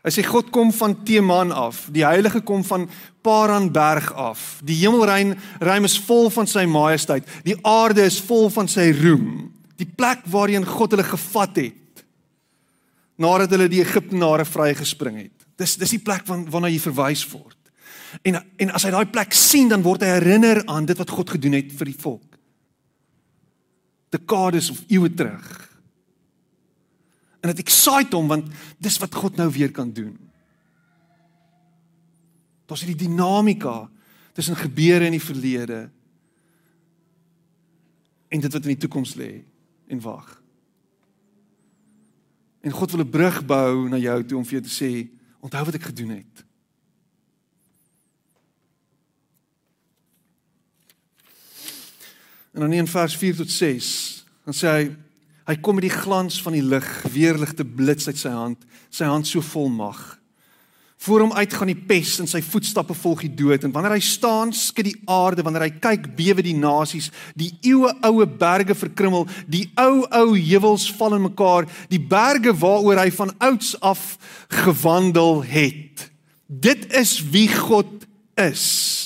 Hy 0.07 0.13
sê 0.15 0.23
God 0.23 0.53
kom 0.55 0.69
van 0.71 0.93
Teman 1.03 1.51
af, 1.51 1.89
die 1.91 2.05
heilige 2.07 2.39
kom 2.47 2.63
van 2.63 2.85
Paranberg 3.27 4.13
af. 4.15 4.61
Die 4.63 4.77
hemelruim 4.85 5.33
ruim 5.59 5.89
is 5.89 5.97
vol 5.99 6.31
van 6.31 6.47
sy 6.47 6.63
majesteit. 6.71 7.27
Die 7.43 7.57
aarde 7.67 8.05
is 8.07 8.21
vol 8.23 8.47
van 8.55 8.71
sy 8.71 8.93
roem. 9.01 9.49
Die 9.81 9.89
plek 9.89 10.23
waarheen 10.31 10.69
God 10.69 10.95
hulle 10.95 11.09
gevat 11.09 11.59
het 11.59 12.05
nadat 13.17 13.51
hulle 13.57 13.67
die 13.73 13.81
Egiptenare 13.81 14.45
vrygespring 14.45 15.19
het. 15.25 15.47
Dis 15.57 15.75
dis 15.81 15.97
die 15.97 16.03
plek 16.05 16.27
waarna 16.29 16.69
jy 16.69 16.79
verwys 16.85 17.25
word. 17.33 17.56
En 18.23 18.39
en 18.57 18.71
as 18.71 18.87
hy 18.87 18.91
daai 18.91 19.11
plek 19.11 19.35
sien, 19.37 19.69
dan 19.69 19.83
word 19.83 20.05
hy 20.05 20.17
herinner 20.17 20.63
aan 20.71 20.87
dit 20.87 20.99
wat 20.99 21.11
God 21.11 21.31
gedoen 21.31 21.59
het 21.59 21.73
vir 21.73 21.91
die 21.91 21.99
volk. 22.01 22.39
Dekades 24.15 24.71
of 24.71 24.85
eeue 24.89 25.11
terug. 25.15 25.47
En 27.43 27.53
dit 27.53 27.65
excite 27.67 28.17
hom 28.17 28.29
want 28.29 28.49
dis 28.79 28.99
wat 29.03 29.15
God 29.15 29.37
nou 29.37 29.51
weer 29.53 29.73
kan 29.75 29.93
doen. 29.93 30.15
Daar's 32.67 32.83
hierdie 32.83 33.07
dinamika 33.07 33.91
tussen 34.35 34.57
gebeure 34.57 35.07
in 35.07 35.15
die 35.15 35.23
verlede 35.23 35.87
en 38.29 38.41
dit 38.43 38.53
wat 38.53 38.67
in 38.67 38.75
die 38.75 38.83
toekoms 38.83 39.15
lê 39.15 39.45
en 39.87 40.03
wag. 40.03 40.27
En 42.67 42.75
God 42.75 42.91
wil 42.91 43.05
'n 43.05 43.11
brug 43.11 43.47
bou 43.47 43.89
na 43.89 43.97
jou 43.97 44.25
toe 44.25 44.39
om 44.39 44.45
vir 44.45 44.61
jou 44.61 44.63
te 44.63 44.85
sê, 44.85 45.09
onthou 45.41 45.65
wat 45.65 45.75
ek 45.75 45.83
gedoen 45.83 46.11
het. 46.11 46.46
En 52.57 52.63
dan 52.63 52.73
in 52.73 52.87
vers 52.89 53.17
4 53.17 53.37
tot 53.37 53.51
6, 53.51 53.87
dan 54.49 54.55
sê 54.57 54.71
hy 54.73 54.85
hy 55.47 55.55
kom 55.63 55.77
met 55.79 55.85
die 55.87 55.95
glans 55.95 56.41
van 56.43 56.57
die 56.57 56.65
lig, 56.65 56.87
weerligte 57.15 57.63
blits 57.63 58.09
uit 58.09 58.19
sy 58.19 58.33
hand, 58.33 58.65
sy 58.91 59.07
hand 59.07 59.29
so 59.29 59.45
vol 59.45 59.69
mag. 59.71 60.01
Voor 61.05 61.23
hom 61.23 61.35
uit 61.37 61.53
gaan 61.55 61.71
die 61.71 61.85
pes 61.87 62.17
en 62.19 62.27
sy 62.27 62.41
voetstappe 62.43 62.97
volg 62.99 63.23
die 63.27 63.31
dood 63.39 63.63
en 63.63 63.75
wanneer 63.75 63.95
hy 63.95 64.03
staan, 64.03 64.51
skud 64.57 64.89
die 64.89 64.97
aarde, 65.13 65.45
wanneer 65.47 65.69
hy 65.69 65.77
kyk, 65.77 66.09
bewe 66.19 66.43
die 66.43 66.57
nasies, 66.57 67.13
die 67.39 67.53
eeue 67.61 67.93
oue 68.09 68.27
berge 68.27 68.75
verkrummel, 68.75 69.29
die 69.47 69.69
ou 69.79 70.03
ou 70.09 70.33
heuwels 70.35 70.89
val 70.99 71.15
in 71.15 71.29
mekaar, 71.29 71.69
die 71.93 72.01
berge 72.03 72.57
waaroor 72.57 73.05
hy 73.05 73.11
van 73.21 73.35
ouds 73.53 73.77
af 73.85 74.17
gewandel 74.65 75.45
het. 75.47 76.09
Dit 76.49 76.89
is 76.97 77.21
wie 77.31 77.53
God 77.53 78.09
is. 78.35 79.06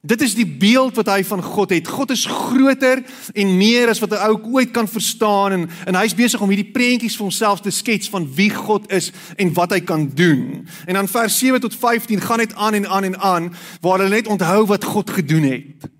Dit 0.00 0.20
is 0.22 0.34
die 0.38 0.46
beeld 0.46 0.94
wat 0.94 1.08
hy 1.10 1.24
van 1.26 1.40
God 1.42 1.72
het. 1.74 1.88
God 1.90 2.12
is 2.14 2.22
groter 2.26 3.00
en 3.34 3.56
meer 3.58 3.90
as 3.90 3.98
wat 3.98 4.14
'n 4.14 4.22
ou 4.30 4.54
ooit 4.54 4.70
kan 4.70 4.88
verstaan 4.88 5.52
en 5.52 5.70
en 5.86 5.94
hy's 5.94 6.14
besig 6.14 6.40
om 6.40 6.48
hierdie 6.48 6.72
prentjies 6.72 7.16
vir 7.16 7.26
homself 7.26 7.60
te 7.60 7.70
skets 7.70 8.08
van 8.08 8.34
wie 8.34 8.50
God 8.50 8.92
is 8.92 9.10
en 9.36 9.52
wat 9.52 9.70
hy 9.70 9.80
kan 9.80 10.10
doen. 10.14 10.68
En 10.86 10.94
dan 10.94 11.08
vers 11.08 11.38
7 11.38 11.60
tot 11.60 11.74
15 11.74 12.20
gaan 12.20 12.38
net 12.38 12.54
aan 12.54 12.74
en 12.74 12.88
aan 12.88 13.04
en 13.04 13.18
aan 13.18 13.54
waar 13.80 13.98
hulle 13.98 14.14
net 14.14 14.26
onthou 14.26 14.66
wat 14.66 14.84
God 14.84 15.10
gedoen 15.10 15.42
het. 15.42 15.90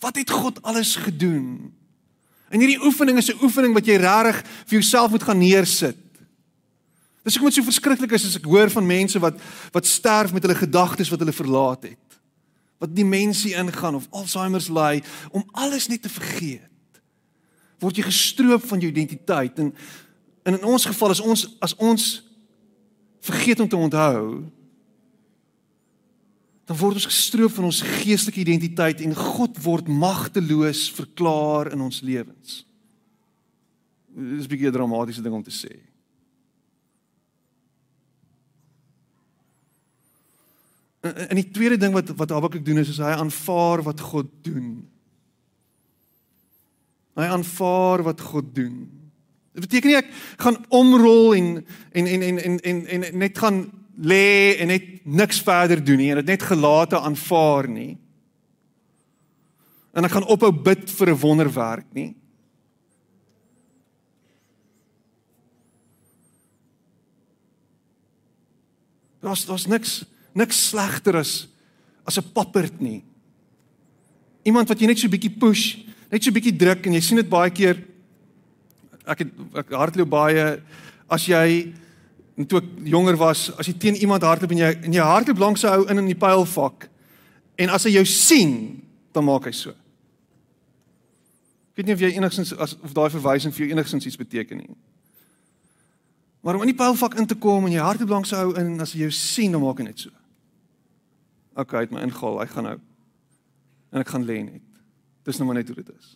Wat 0.00 0.16
het 0.16 0.30
God 0.30 0.62
alles 0.62 0.96
gedoen? 0.96 1.72
En 2.48 2.60
hierdie 2.60 2.84
oefening 2.84 3.18
is 3.18 3.32
'n 3.32 3.42
oefening 3.42 3.74
wat 3.74 3.86
jy 3.86 3.96
regtig 3.96 4.44
vir 4.66 4.78
jouself 4.78 5.10
moet 5.10 5.22
gaan 5.22 5.38
neersit. 5.38 5.96
Dis 7.24 7.36
ek 7.36 7.42
moet 7.42 7.54
so 7.54 7.62
verskriklik 7.62 8.12
is 8.12 8.26
as 8.26 8.36
ek 8.36 8.44
hoor 8.44 8.70
van 8.70 8.86
mense 8.86 9.18
wat 9.18 9.40
wat 9.72 9.86
sterf 9.86 10.32
met 10.32 10.42
hulle 10.42 10.54
gedagtes 10.54 11.08
wat 11.08 11.18
hulle 11.18 11.32
verlaat 11.32 11.82
het 11.82 12.07
wat 12.78 12.94
demensie 12.94 13.54
ingaan 13.58 13.94
of 13.98 14.06
Alzheimer's 14.10 14.68
ly 14.68 15.02
om 15.30 15.44
alles 15.52 15.88
net 15.88 16.02
te 16.02 16.12
vergeet. 16.12 16.64
Word 17.78 17.96
jy 17.96 18.06
gestroop 18.06 18.64
van 18.66 18.80
jou 18.82 18.90
identiteit 18.90 19.58
en, 19.58 19.74
en 20.42 20.58
in 20.58 20.64
ons 20.64 20.86
geval 20.86 21.14
is 21.14 21.22
ons 21.22 21.46
as 21.62 21.74
ons 21.76 22.06
vergeet 23.20 23.60
om 23.60 23.68
te 23.68 23.76
onthou 23.76 24.46
dan 26.68 26.76
word 26.76 26.98
ons 27.00 27.08
gestroop 27.08 27.54
van 27.56 27.70
ons 27.70 27.80
geestelike 27.80 28.42
identiteit 28.42 29.00
en 29.00 29.14
God 29.16 29.56
word 29.64 29.86
magteloos 29.88 30.90
verklaar 30.92 31.70
in 31.72 31.80
ons 31.80 32.02
lewens. 32.04 32.58
Dit 34.12 34.40
is 34.42 34.44
'n 34.44 34.52
bietjie 34.52 34.70
dramatiese 34.70 35.22
ding 35.22 35.34
om 35.34 35.42
te 35.42 35.54
sê. 35.54 35.80
En 41.28 41.38
die 41.38 41.50
tweede 41.50 41.76
ding 41.76 41.92
wat 41.92 42.12
wat 42.16 42.30
Habakuk 42.30 42.64
doen 42.64 42.78
is, 42.78 42.88
is 42.88 43.00
hy 43.02 43.14
aanvaar 43.16 43.82
wat 43.86 44.00
God 44.00 44.30
doen. 44.42 44.88
Hy 47.18 47.26
aanvaar 47.26 48.02
wat 48.06 48.20
God 48.20 48.54
doen. 48.54 48.86
Dit 49.58 49.66
beteken 49.66 49.90
nie 49.90 49.98
ek 49.98 50.10
gaan 50.38 50.58
omrol 50.68 51.34
en 51.34 51.48
en 51.92 52.06
en 52.06 52.22
en 52.22 52.38
en 52.38 52.58
en, 52.62 52.84
en 53.10 53.18
net 53.18 53.38
gaan 53.38 53.64
lê 53.98 54.54
en 54.62 54.70
net 54.70 55.00
niks 55.02 55.40
verder 55.42 55.82
doen 55.82 55.98
nie 55.98 56.12
en 56.12 56.20
dit 56.20 56.30
net 56.30 56.46
gelate 56.46 57.00
aanvaar 57.00 57.66
nie. 57.68 57.96
En 59.98 60.06
ek 60.06 60.14
gaan 60.14 60.28
ophou 60.30 60.52
bid 60.52 60.86
vir 60.90 61.10
'n 61.10 61.20
wonderwerk 61.20 61.90
nie. 61.92 62.14
Daar's 69.20 69.44
daar's 69.46 69.66
niks 69.66 70.04
niks 70.38 70.68
slegter 70.70 71.18
as 71.20 71.46
as 72.08 72.18
'n 72.18 72.32
papperd 72.32 72.80
nie. 72.80 73.04
Iemand 74.44 74.68
wat 74.68 74.80
jy 74.80 74.86
net 74.86 74.98
so 74.98 75.08
bietjie 75.08 75.38
push, 75.38 75.76
net 76.10 76.24
so 76.24 76.32
bietjie 76.32 76.56
druk 76.56 76.86
en 76.86 76.94
jy 76.94 77.00
sien 77.00 77.16
dit 77.16 77.28
baie 77.28 77.50
keer 77.50 77.84
ek 79.08 79.24
het 79.24 79.30
ek 79.54 79.72
hardloop 79.76 80.08
baie 80.08 80.60
as 81.08 81.26
jy 81.26 81.72
toe 82.48 82.60
ek 82.60 82.66
jonger 82.86 83.16
was, 83.18 83.50
as 83.58 83.66
jy 83.66 83.74
teen 83.74 83.96
iemand 83.98 84.22
hardloop 84.22 84.52
en 84.54 84.62
jy 84.62 84.70
en 84.86 84.92
jy 84.92 85.02
hardloop 85.02 85.38
langs 85.38 85.64
'n 85.64 85.68
ou 85.68 85.86
in 85.90 85.98
in 85.98 86.06
die 86.06 86.14
pylvak 86.14 86.88
en 87.58 87.70
as 87.70 87.84
hy 87.84 87.90
jou 87.90 88.04
sien, 88.04 88.82
dan 89.12 89.24
maak 89.24 89.44
hy 89.44 89.52
so. 89.52 89.70
Ek 89.70 91.76
weet 91.76 91.86
nie 91.86 91.94
of 91.94 92.00
jy 92.00 92.16
enigsins 92.16 92.56
as 92.56 92.76
of 92.82 92.94
daai 92.94 93.10
verwysing 93.10 93.52
vir 93.52 93.66
jou 93.66 93.74
enigsins 93.74 94.06
iets 94.06 94.16
beteken 94.16 94.58
nie. 94.58 94.70
Maar 96.42 96.54
om 96.54 96.62
in 96.62 96.70
die 96.70 96.84
pylvak 96.84 97.18
in 97.18 97.26
te 97.26 97.34
kom 97.34 97.66
en 97.66 97.72
jy 97.72 97.82
hardloop 97.82 98.08
langs 98.08 98.32
'n 98.32 98.36
ou 98.36 98.54
in 98.54 98.66
en 98.74 98.80
as 98.80 98.92
hy 98.92 99.00
jou 99.00 99.10
sien, 99.10 99.52
dan 99.52 99.60
maak 99.60 99.78
hy 99.78 99.84
net 99.84 99.98
so. 99.98 100.10
OK, 101.58 101.74
hy 101.74 101.84
het 101.86 101.94
my 101.94 102.04
ingehaal. 102.06 102.40
Hy 102.42 102.46
gaan 102.52 102.66
nou. 102.68 102.78
En 103.90 104.02
ek 104.04 104.12
gaan 104.14 104.26
lê 104.28 104.38
net. 104.44 104.64
Dis 105.26 105.38
nou 105.40 105.48
maar 105.48 105.58
net 105.58 105.70
hoe 105.70 105.78
dit 105.80 105.90
is. 105.96 106.12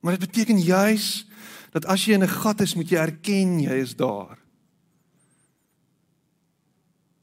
Maar 0.00 0.14
dit 0.16 0.28
beteken 0.28 0.60
juis 0.62 1.26
dat 1.74 1.88
as 1.90 2.04
jy 2.04 2.14
in 2.14 2.22
'n 2.22 2.28
gat 2.28 2.60
is, 2.60 2.74
moet 2.74 2.88
jy 2.88 2.96
erken 2.96 3.58
jy 3.60 3.76
is 3.82 3.96
daar. 3.96 4.38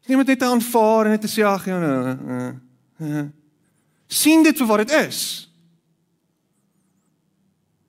Jy 0.06 0.16
moet 0.16 0.28
net 0.28 0.44
aanvaar 0.44 1.06
en 1.06 1.12
net 1.12 1.26
sê 1.30 1.42
ag 1.42 1.66
ja, 1.66 1.80
nee, 1.80 2.16
nee, 2.16 2.54
nee. 2.98 3.32
sien 4.08 4.44
dit 4.44 4.58
vir 4.58 4.68
wat 4.68 4.88
dit 4.88 4.92
is. 5.08 5.50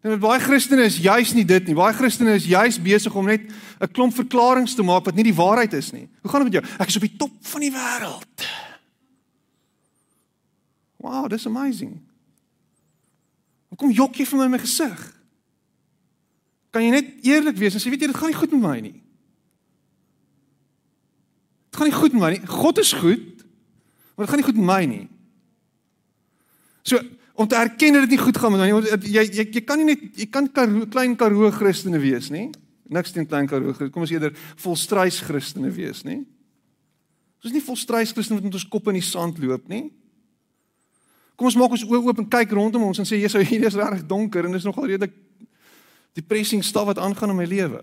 En 0.07 0.21
baie 0.23 0.38
Christene 0.38 0.85
is 0.87 1.01
juis 1.03 1.33
nie 1.35 1.45
dit 1.45 1.66
nie. 1.66 1.75
Baie 1.75 1.95
Christene 1.97 2.37
is 2.38 2.47
juis 2.47 2.77
besig 2.79 3.14
om 3.14 3.27
net 3.27 3.42
'n 3.81 3.90
klomp 3.90 4.14
verklaringe 4.14 4.75
te 4.75 4.83
maak 4.83 5.05
wat 5.05 5.14
nie 5.14 5.25
die 5.25 5.35
waarheid 5.35 5.73
is 5.73 5.90
nie. 5.90 6.09
Hoe 6.23 6.31
gaan 6.31 6.45
dit 6.45 6.53
met 6.53 6.62
jou? 6.62 6.75
Ek 6.79 6.88
is 6.88 6.97
op 6.97 7.03
die 7.03 7.16
top 7.16 7.33
van 7.40 7.61
die 7.61 7.73
wêreld. 7.73 8.47
Wow, 10.97 11.29
dis 11.29 11.47
amazing. 11.47 12.01
Hoekom 13.69 13.90
jok 13.90 14.14
jy 14.14 14.27
vir 14.27 14.38
my 14.38 14.45
in 14.45 14.51
my 14.51 14.59
gesig? 14.59 15.12
Kan 16.71 16.83
jy 16.83 16.90
net 16.90 17.25
eerlik 17.25 17.57
wees 17.57 17.75
en 17.75 17.81
sê 17.81 17.90
weet 17.90 18.01
jy 18.01 18.07
dit 18.07 18.16
gaan 18.16 18.31
nie 18.31 18.38
goed 18.38 18.53
met 18.53 18.61
my 18.61 18.81
nie. 18.81 19.03
Dit 21.71 21.77
gaan 21.77 21.90
nie 21.90 21.99
goed 21.99 22.12
met 22.12 22.23
my 22.23 22.31
nie. 22.31 22.47
God 22.47 22.79
is 22.79 22.92
goed, 22.92 23.45
maar 24.14 24.27
dit 24.27 24.29
gaan 24.29 24.38
nie 24.38 24.47
goed 24.47 24.57
met 24.57 24.66
my 24.66 24.85
nie. 24.85 25.09
So 26.83 27.03
om 27.37 27.49
te 27.49 27.57
erken 27.57 27.92
dat 27.92 28.07
dit 28.07 28.16
nie 28.16 28.22
goed 28.22 28.38
gaan 28.40 28.55
met 28.55 28.62
my 28.62 28.68
nie, 28.70 29.12
jy 29.12 29.25
jy 29.29 29.44
jy 29.59 29.62
kan 29.68 29.81
nie 29.81 29.90
net 29.92 30.05
jy 30.16 30.27
kan 30.33 30.49
karo, 30.49 30.87
klein 30.92 31.16
karoo 31.20 31.51
Christene 31.53 32.01
wees 32.01 32.31
nie. 32.33 32.49
Niks 32.88 33.12
teen 33.12 33.27
klein 33.29 33.49
karoo. 33.51 33.75
Kom 33.92 34.07
ons 34.07 34.14
eerder 34.14 34.33
volstrys 34.62 35.20
Christene 35.27 35.70
wees, 35.75 36.05
nie? 36.07 36.22
Ons 37.42 37.51
is 37.51 37.57
nie 37.59 37.64
volstrys 37.64 38.14
Christene 38.16 38.40
wat 38.40 38.49
met 38.49 38.57
ons 38.57 38.68
kop 38.72 38.88
in 38.92 39.01
die 39.01 39.05
sand 39.05 39.40
loop 39.42 39.68
nie. 39.68 39.88
Kom 41.37 41.51
ons 41.51 41.59
maak 41.61 41.77
ons 41.77 41.85
oë 41.85 42.01
oop 42.01 42.22
en 42.22 42.31
kyk 42.33 42.55
rondom 42.57 42.87
ons 42.88 43.03
en 43.03 43.09
sê 43.09 43.20
Jesus, 43.20 43.44
hier 43.51 43.66
is 43.68 43.77
regtig 43.77 44.07
donker 44.09 44.49
en 44.49 44.57
dis 44.57 44.64
nogal 44.64 44.88
redelik 44.94 45.12
depressing 46.16 46.64
staf 46.64 46.88
wat 46.88 47.03
aangaan 47.03 47.35
in 47.35 47.40
my 47.42 47.49
lewe. 47.49 47.83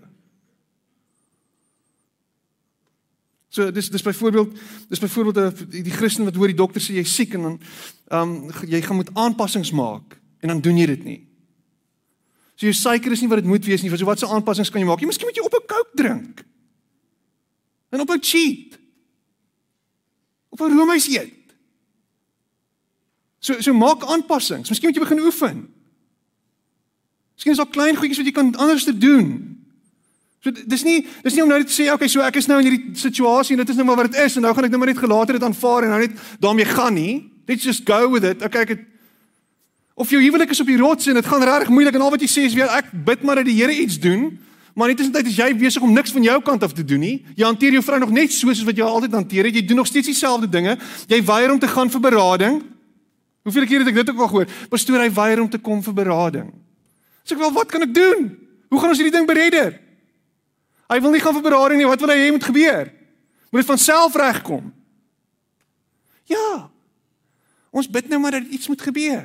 So 3.54 3.70
dis 3.70 3.90
dis 3.90 4.02
byvoorbeeld 4.02 4.58
dis 4.88 4.98
byvoorbeeld 4.98 5.36
eh, 5.36 5.68
die, 5.70 5.82
die 5.82 5.92
Christen 5.92 6.24
wat 6.24 6.34
hoor 6.34 6.50
die 6.50 6.58
dokter 6.58 6.82
sê 6.82 6.96
jy 6.96 7.04
siek 7.06 7.36
en 7.38 7.46
dan 7.46 7.60
ehm 8.10 8.32
um, 8.50 8.64
jy 8.66 8.80
gaan 8.82 8.98
moet 8.98 9.12
aanpassings 9.14 9.70
maak 9.70 10.16
en 10.42 10.50
dan 10.50 10.60
doen 10.60 10.80
jy 10.80 10.86
dit 10.90 11.04
nie. 11.06 11.20
So 12.58 12.66
jou 12.66 12.74
suiker 12.74 13.14
is 13.14 13.22
nie 13.22 13.30
wat 13.30 13.44
dit 13.44 13.50
moet 13.50 13.64
wees 13.66 13.82
nie. 13.82 13.92
So 13.94 14.08
watse 14.08 14.26
aanpassings 14.26 14.74
kan 14.74 14.82
jy 14.82 14.88
maak? 14.88 15.04
Jy 15.04 15.06
miskien 15.06 15.30
moet 15.30 15.38
jy 15.38 15.46
op 15.46 15.54
'n 15.54 15.66
Coke 15.70 15.94
drink. 15.94 16.42
En 17.94 18.00
op 18.00 18.10
'n 18.10 18.22
cheat. 18.22 18.78
Op 20.50 20.60
'n 20.60 20.74
roomys 20.74 21.06
eet. 21.06 21.54
So 23.38 23.60
so 23.60 23.72
maak 23.72 24.02
aanpassings. 24.02 24.68
Miskien 24.68 24.90
moet 24.90 24.98
jy 24.98 25.06
begin 25.06 25.26
oefen. 25.30 25.74
Miskien 27.34 27.52
is 27.52 27.62
daar 27.62 27.70
klein 27.70 27.96
goedjies 27.96 28.18
wat 28.18 28.26
jy 28.26 28.32
kan 28.32 28.56
anders 28.56 28.84
te 28.84 28.98
doen. 28.98 29.53
So 30.44 30.52
dis 30.52 30.82
nie 30.84 30.98
dis 31.24 31.32
nie 31.32 31.42
om 31.42 31.48
nou 31.48 31.56
net 31.56 31.70
te 31.70 31.72
sê 31.72 31.86
okay, 31.88 32.08
so 32.12 32.20
ek 32.20 32.36
is 32.36 32.46
nou 32.50 32.58
in 32.60 32.66
hierdie 32.68 32.98
situasie 33.00 33.56
en 33.56 33.62
dit 33.62 33.70
is 33.72 33.78
nou 33.80 33.86
maar 33.88 34.02
wat 34.02 34.10
dit 34.12 34.18
is 34.20 34.34
en 34.36 34.44
nou 34.44 34.50
gaan 34.52 34.66
ek 34.68 34.74
nou 34.74 34.80
maar 34.82 34.90
net 34.92 35.00
gelater 35.00 35.38
dit 35.38 35.46
aanvaar 35.46 35.86
en 35.86 35.94
nou 35.94 36.00
net 36.02 36.18
daarmee 36.44 36.68
gaan 36.68 36.92
nie. 36.98 37.14
Let's 37.48 37.64
just 37.64 37.86
go 37.88 38.10
with 38.12 38.26
it. 38.28 38.44
Okay, 38.44 38.66
ek 38.66 38.74
het 38.74 38.82
of 39.96 40.10
jou 40.12 40.20
huwelik 40.20 40.50
is 40.52 40.60
op 40.60 40.68
die 40.68 40.76
rots 40.76 41.08
en 41.08 41.16
dit 41.16 41.26
gaan 41.30 41.46
regtig 41.48 41.70
moeilik 41.72 41.96
en 41.96 42.04
al 42.04 42.12
wat 42.12 42.20
jy 42.20 42.28
sê 42.28 42.44
is 42.50 42.56
weer 42.58 42.68
ek 42.76 42.90
bid 43.06 43.24
maar 43.24 43.40
dat 43.40 43.48
die 43.48 43.56
Here 43.56 43.72
iets 43.72 43.96
doen. 44.02 44.34
Maar 44.74 44.90
net 44.90 44.98
tussentyd 45.00 45.30
is 45.30 45.38
jy 45.38 45.48
besig 45.56 45.84
om 45.86 45.92
niks 45.94 46.12
van 46.12 46.26
jou 46.26 46.36
kant 46.44 46.66
af 46.66 46.74
te 46.76 46.84
doen 46.84 47.00
nie. 47.00 47.14
Jy 47.38 47.46
hanteer 47.46 47.78
jou 47.78 47.82
vrou 47.86 48.00
nog 48.02 48.12
net 48.12 48.34
soos 48.34 48.60
wat 48.66 48.76
jy 48.76 48.84
altyd 48.84 49.14
hanteer 49.14 49.48
het. 49.48 49.54
Jy 49.54 49.62
doen 49.70 49.80
nog 49.80 49.88
steeds 49.88 50.10
dieselfde 50.10 50.50
dinge. 50.50 50.74
Jy 51.08 51.20
weier 51.24 51.54
om 51.54 51.60
te 51.62 51.70
gaan 51.70 51.92
vir 51.94 52.02
berading. 52.02 52.58
Hoeveel 53.46 53.68
keer 53.70 53.84
het 53.84 53.92
ek 53.92 54.00
dit 54.02 54.10
ook 54.10 54.24
al 54.26 54.32
gehoor? 54.32 54.52
Pastoor, 54.72 54.98
hy 54.98 55.12
weier 55.14 55.40
om 55.40 55.48
te 55.48 55.62
kom 55.62 55.80
vir 55.84 55.94
berading. 55.94 56.50
Sê 57.22 57.36
ek 57.36 57.44
wel, 57.44 57.54
wat 57.54 57.70
kan 57.70 57.86
ek 57.86 57.94
doen? 57.94 58.26
Hoe 58.72 58.82
gaan 58.82 58.92
ons 58.92 58.98
hierdie 58.98 59.14
ding 59.14 59.30
beredder? 59.30 59.78
Hy 60.88 61.00
wil 61.00 61.14
nie 61.14 61.22
gaan 61.22 61.36
vir 61.36 61.46
berading 61.46 61.80
nie. 61.80 61.88
Wat 61.88 62.02
wil 62.02 62.12
hy 62.12 62.18
hê 62.20 62.30
moet 62.34 62.44
gebeur? 62.44 62.90
Moet 63.50 63.62
dit 63.62 63.70
van 63.70 63.80
self 63.80 64.16
regkom? 64.18 64.72
Ja. 66.28 66.70
Ons 67.74 67.90
bid 67.90 68.08
nou 68.08 68.20
maar 68.20 68.36
dat 68.36 68.50
iets 68.52 68.68
moet 68.68 68.82
gebeur. 68.82 69.24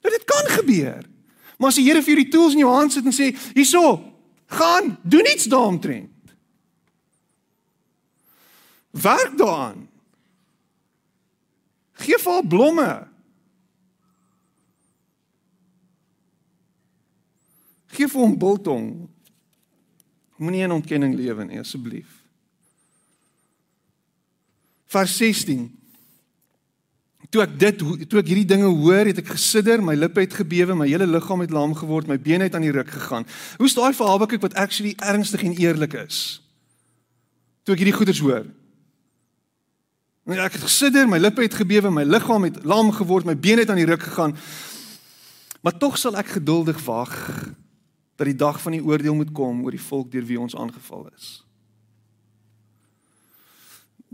Dat 0.00 0.12
dit 0.12 0.24
kan 0.24 0.50
gebeur. 0.58 1.04
Maar 1.58 1.68
as 1.70 1.78
die 1.78 1.86
Here 1.86 2.02
vir 2.02 2.14
jou 2.14 2.22
die 2.22 2.32
tools 2.32 2.56
in 2.56 2.64
jou 2.64 2.72
hand 2.72 2.92
sit 2.92 3.04
en 3.04 3.14
sê, 3.14 3.30
"Hierso, 3.54 4.12
gaan, 4.46 4.98
doen 5.02 5.26
iets 5.32 5.44
daaromtrent." 5.44 6.10
Werk 8.90 9.38
daaraan. 9.38 9.88
Geef 11.92 12.22
vir 12.22 12.32
haar 12.32 12.46
blomme. 12.46 13.08
Geef 17.86 18.12
vir 18.12 18.20
hom 18.20 18.38
biltong. 18.38 19.13
Moenie 20.44 20.66
in 20.66 20.74
ontkenning 20.76 21.14
lewe 21.16 21.46
nie 21.48 21.62
asseblief. 21.62 22.10
Vers 24.92 25.16
16. 25.16 25.64
Toe 27.32 27.42
ek 27.42 27.54
dit 27.58 27.80
toe 27.80 28.20
ek 28.20 28.28
hierdie 28.28 28.46
dinge 28.46 28.68
hoor, 28.68 29.08
het 29.08 29.22
ek 29.22 29.32
gesidder, 29.34 29.80
my 29.82 29.96
lippe 29.96 30.22
het 30.22 30.36
gebewe, 30.36 30.76
my 30.78 30.86
hele 30.90 31.08
liggaam 31.08 31.42
het 31.42 31.54
lam 31.54 31.72
geword, 31.74 32.10
my 32.10 32.18
bene 32.20 32.46
het 32.46 32.54
aan 32.54 32.66
die 32.66 32.74
ruk 32.74 32.92
gegaan. 32.92 33.24
Hoe's 33.58 33.74
daai 33.74 33.94
vir 33.96 34.10
Habakuk 34.10 34.44
wat 34.44 34.58
actually 34.60 34.92
ernstig 35.00 35.42
en 35.46 35.56
eerlik 35.56 35.96
is? 36.04 36.20
Toe 37.64 37.74
ek 37.74 37.82
hierdie 37.82 37.96
goeders 37.96 38.20
hoor. 38.22 38.44
Nee, 40.28 40.38
ek 40.40 40.60
het 40.60 40.68
gesidder, 40.68 41.08
my 41.08 41.18
lippe 41.20 41.42
het 41.44 41.56
gebewe, 41.56 41.90
my 41.92 42.04
liggaam 42.04 42.46
het 42.46 42.62
lam 42.68 42.92
geword, 42.94 43.26
my 43.28 43.34
bene 43.36 43.64
het 43.64 43.72
aan 43.72 43.80
die 43.80 43.88
ruk 43.88 44.04
gegaan. 44.04 44.36
Maar 45.64 45.78
tog 45.80 45.96
sal 46.00 46.16
ek 46.20 46.36
geduldig 46.38 46.78
wag 46.84 47.16
dat 48.14 48.26
die 48.26 48.36
dag 48.38 48.60
van 48.62 48.76
die 48.76 48.84
oordeel 48.84 49.14
moet 49.14 49.32
kom 49.34 49.64
oor 49.64 49.74
die 49.74 49.82
volk 49.82 50.10
deur 50.12 50.26
wie 50.26 50.40
ons 50.40 50.54
aangeval 50.56 51.08
is. 51.14 51.30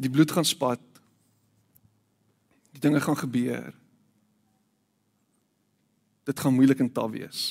Die 0.00 0.10
bloed 0.10 0.32
gaan 0.32 0.48
spat. 0.48 0.80
Die 2.72 2.80
dinge 2.80 3.00
gaan 3.00 3.18
gebeur. 3.20 3.74
Dit 6.24 6.40
gaan 6.40 6.56
moeilik 6.56 6.80
en 6.80 6.92
taaf 6.92 7.12
wees. 7.12 7.42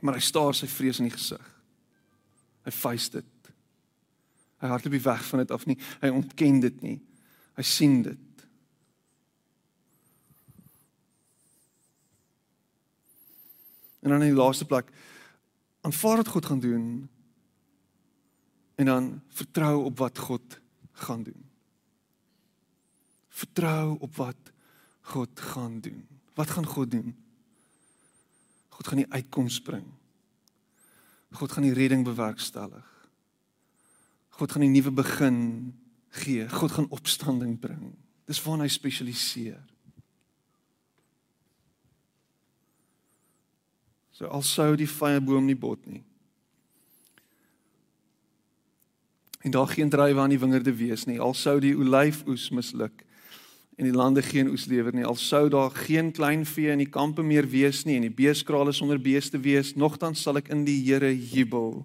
Maar 0.00 0.18
hy 0.18 0.24
staar 0.24 0.56
sy 0.56 0.66
vrees 0.68 0.98
in 0.98 1.08
die 1.08 1.14
gesig. 1.14 1.44
Hy 2.66 2.72
face 2.74 3.12
dit. 3.14 3.30
Hy 4.64 4.70
hardloop 4.72 4.96
nie 4.96 5.04
weg 5.04 5.24
van 5.28 5.42
dit 5.44 5.54
af 5.54 5.66
nie. 5.68 5.78
Hy 6.02 6.10
ontken 6.10 6.60
dit 6.64 6.82
nie. 6.82 6.98
Hy 7.54 7.64
sien 7.68 8.00
dit. 8.02 8.23
En 14.04 14.12
dan 14.12 14.22
in 14.22 14.34
die 14.34 14.36
laaste 14.36 14.66
plek 14.68 14.90
aanvaar 15.80 16.20
wat 16.20 16.28
God 16.28 16.46
gaan 16.46 16.60
doen 16.60 17.08
en 18.74 18.84
dan 18.84 19.22
vertrou 19.28 19.84
op 19.84 19.98
wat 19.98 20.18
God 20.18 20.60
gaan 20.92 21.22
doen. 21.22 21.44
Vertrou 23.28 23.96
op 23.98 24.16
wat 24.16 24.52
God 25.00 25.40
gaan 25.40 25.80
doen. 25.80 26.06
Wat 26.34 26.50
gaan 26.50 26.66
God 26.66 26.90
doen? 26.90 27.16
God 28.68 28.86
gaan 28.86 28.96
die 29.02 29.12
uitkoms 29.12 29.60
bring. 29.62 29.86
God 31.30 31.52
gaan 31.52 31.62
die 31.62 31.74
redding 31.74 32.04
bewerkstellig. 32.04 33.08
God 34.28 34.52
gaan 34.52 34.62
'n 34.62 34.72
nuwe 34.72 34.90
begin 34.90 35.38
gee. 36.08 36.48
God 36.48 36.70
gaan 36.70 36.88
opstanding 36.88 37.58
bring. 37.58 37.94
Dis 38.24 38.42
waarna 38.42 38.62
hy 38.62 38.68
spesialiseer. 38.68 39.73
So 44.14 44.30
al 44.30 44.44
sou 44.46 44.74
die 44.78 44.88
vyeboom 44.88 45.48
nie 45.48 45.58
bot 45.58 45.82
nie. 45.90 46.04
En 49.44 49.52
daar 49.52 49.68
geen 49.68 49.90
druiwe 49.90 50.20
aan 50.20 50.32
die 50.32 50.40
wingerde 50.40 50.72
wees 50.72 51.04
nie. 51.04 51.18
Al 51.20 51.34
sou 51.36 51.58
die 51.60 51.74
olyfoes 51.76 52.48
misluk 52.54 53.02
en 53.74 53.88
die 53.88 53.94
lande 53.94 54.22
geen 54.22 54.48
oes 54.52 54.68
lewer 54.70 54.94
nie. 54.94 55.04
Al 55.04 55.18
sou 55.18 55.48
daar 55.50 55.74
geen 55.74 56.12
klein 56.14 56.44
vee 56.46 56.70
in 56.70 56.80
die 56.84 56.90
kampe 56.90 57.24
meer 57.26 57.46
wees 57.50 57.82
nie 57.84 57.98
en 57.98 58.06
die 58.06 58.14
beeskrale 58.22 58.72
sonder 58.72 59.00
beeste 59.02 59.40
wees, 59.42 59.74
nogtans 59.74 60.22
sal 60.22 60.38
ek 60.38 60.52
in 60.54 60.62
die 60.64 60.78
Here 60.86 61.10
jubel. 61.10 61.82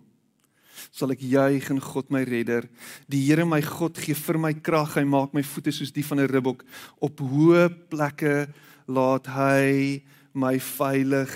Sal 0.94 1.16
ek 1.16 1.24
juig 1.26 1.66
in 1.74 1.82
God 1.82 2.14
my 2.14 2.22
redder. 2.30 2.68
Die 3.10 3.24
Here 3.26 3.46
my 3.46 3.60
God 3.66 3.98
gee 3.98 4.14
vir 4.16 4.38
my 4.38 4.54
krag. 4.54 4.94
Hy 4.96 5.04
maak 5.10 5.34
my 5.34 5.42
voete 5.44 5.74
soos 5.74 5.92
die 5.92 6.06
van 6.06 6.22
'n 6.22 6.30
ribbok. 6.30 6.64
Op 7.02 7.20
hoë 7.20 7.68
plekke 7.90 8.54
laat 8.88 9.26
hy 9.28 10.04
my 10.34 10.60
veilig 10.60 11.34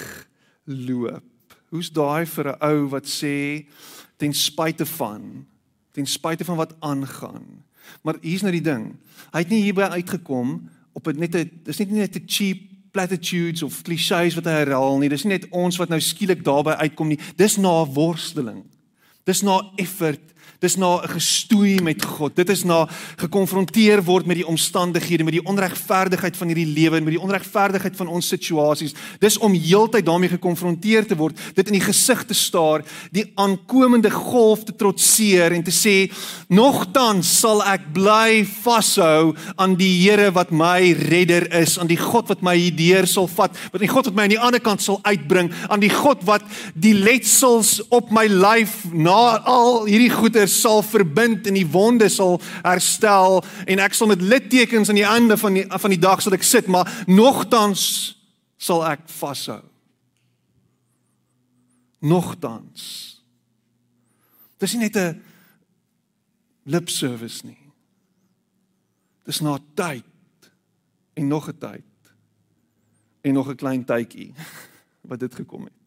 loop. 0.63 1.23
Hoe's 1.69 1.91
daai 1.91 2.25
vir 2.25 2.47
'n 2.53 2.61
ou 2.61 2.89
wat 2.89 3.05
sê 3.05 3.65
ten 4.17 4.33
spyte 4.33 4.85
van 4.85 5.45
ten 5.93 6.05
spyte 6.05 6.45
van 6.45 6.57
wat 6.57 6.75
aangaan. 6.79 7.45
Maar 8.01 8.15
hier's 8.21 8.41
nou 8.41 8.51
die 8.51 8.63
ding. 8.65 8.95
Hy 9.31 9.43
het 9.43 9.49
nie 9.49 9.61
hierby 9.61 9.81
uitgekom 9.81 10.69
op 10.93 11.03
dit 11.03 11.17
net 11.17 11.35
'n 11.35 11.51
dis 11.63 11.77
nie 11.77 11.91
net 11.91 12.15
'n 12.15 12.23
cheap 12.25 12.57
platitudes 12.91 13.63
of 13.63 13.81
klisjées 13.81 14.35
wat 14.35 14.45
hy 14.45 14.51
herhaal 14.51 14.97
nie. 14.97 15.09
Dis 15.09 15.23
nie 15.23 15.37
net 15.37 15.49
ons 15.49 15.77
wat 15.77 15.89
nou 15.89 15.99
skielik 15.99 16.43
daarby 16.43 16.69
uitkom 16.69 17.07
nie. 17.07 17.19
Dis 17.35 17.57
na 17.57 17.85
worsteling. 17.85 18.63
Dis 19.25 19.41
na 19.41 19.61
effort 19.75 20.32
Dis 20.63 20.77
na 20.79 21.01
'n 21.03 21.09
gestoei 21.09 21.81
met 21.81 22.05
God. 22.05 22.35
Dit 22.35 22.49
is 22.49 22.63
na 22.63 22.87
gekonfronteer 23.17 24.03
word 24.03 24.25
met 24.25 24.37
die 24.37 24.47
omstandighede, 24.47 25.23
met 25.23 25.33
die 25.33 25.45
onregverdigheid 25.45 26.37
van 26.37 26.47
hierdie 26.47 26.73
lewe 26.73 26.97
en 26.97 27.03
met 27.03 27.13
die 27.13 27.21
onregverdigheid 27.21 27.95
van 27.95 28.07
ons 28.07 28.27
situasies. 28.27 28.93
Dis 29.19 29.37
om 29.37 29.53
heeltyd 29.53 30.05
daarmee 30.05 30.29
gekonfronteer 30.29 31.05
te 31.07 31.15
word, 31.15 31.37
dit 31.53 31.67
in 31.67 31.73
die 31.73 31.83
gesig 31.83 32.23
te 32.25 32.33
staar, 32.33 32.81
die 33.11 33.31
aankomende 33.35 34.09
golf 34.09 34.63
te 34.63 34.75
trotseer 34.75 35.51
en 35.51 35.63
te 35.63 35.71
sê, 35.71 36.11
"Nogtans 36.47 37.39
sal 37.39 37.63
ek 37.63 37.91
bly 37.93 38.45
vashou 38.63 39.35
aan 39.57 39.75
die 39.75 40.03
Here 40.03 40.31
wat 40.31 40.51
my 40.51 40.93
redder 40.93 41.53
is, 41.53 41.77
aan 41.77 41.87
die 41.87 41.97
God 41.97 42.27
wat 42.27 42.41
my 42.41 42.55
hierdeur 42.55 43.07
sal 43.07 43.27
vat, 43.27 43.51
wat 43.71 43.81
die 43.81 43.87
God 43.87 44.05
wat 44.05 44.15
my 44.15 44.23
aan 44.23 44.29
die 44.29 44.39
ander 44.39 44.59
kant 44.59 44.81
sal 44.81 44.99
uitbring, 45.03 45.51
aan 45.69 45.79
die 45.79 45.89
God 45.89 46.23
wat 46.23 46.41
die 46.73 46.93
letsels 46.93 47.81
op 47.89 48.11
my 48.11 48.27
lyf 48.27 48.85
na 48.93 49.37
al 49.43 49.85
hierdie 49.85 50.09
goeie 50.09 50.52
sal 50.53 50.83
verbind 50.85 51.47
en 51.47 51.57
die 51.57 51.67
wonde 51.67 52.09
sal 52.09 52.39
herstel 52.61 53.41
en 53.65 53.79
ek 53.79 53.93
sal 53.93 54.07
met 54.07 54.21
littekens 54.21 54.89
aan 54.89 55.01
die 55.01 55.07
einde 55.07 55.37
van 55.37 55.53
die 55.57 55.65
van 55.67 55.93
die 55.93 56.01
dag 56.01 56.21
sal 56.21 56.37
ek 56.37 56.45
sit 56.47 56.67
maar 56.71 56.89
nogtans 57.07 58.15
sal 58.57 58.83
ek 58.87 59.07
vashou. 59.11 59.61
Nogtans. 62.03 62.83
Dis 64.59 64.73
nie 64.73 64.87
net 64.87 64.95
'n 64.95 65.21
lip 66.63 66.89
service 66.89 67.45
nie. 67.45 67.71
Dis 69.23 69.39
na 69.39 69.57
tyd 69.75 70.05
en 71.13 71.27
nog 71.27 71.47
'n 71.49 71.57
tyd 71.57 71.83
en 73.21 73.33
nog 73.33 73.49
'n 73.49 73.55
klein 73.55 73.85
tydjie 73.85 74.33
wat 75.09 75.19
dit 75.19 75.35
gekom 75.35 75.63
het. 75.63 75.83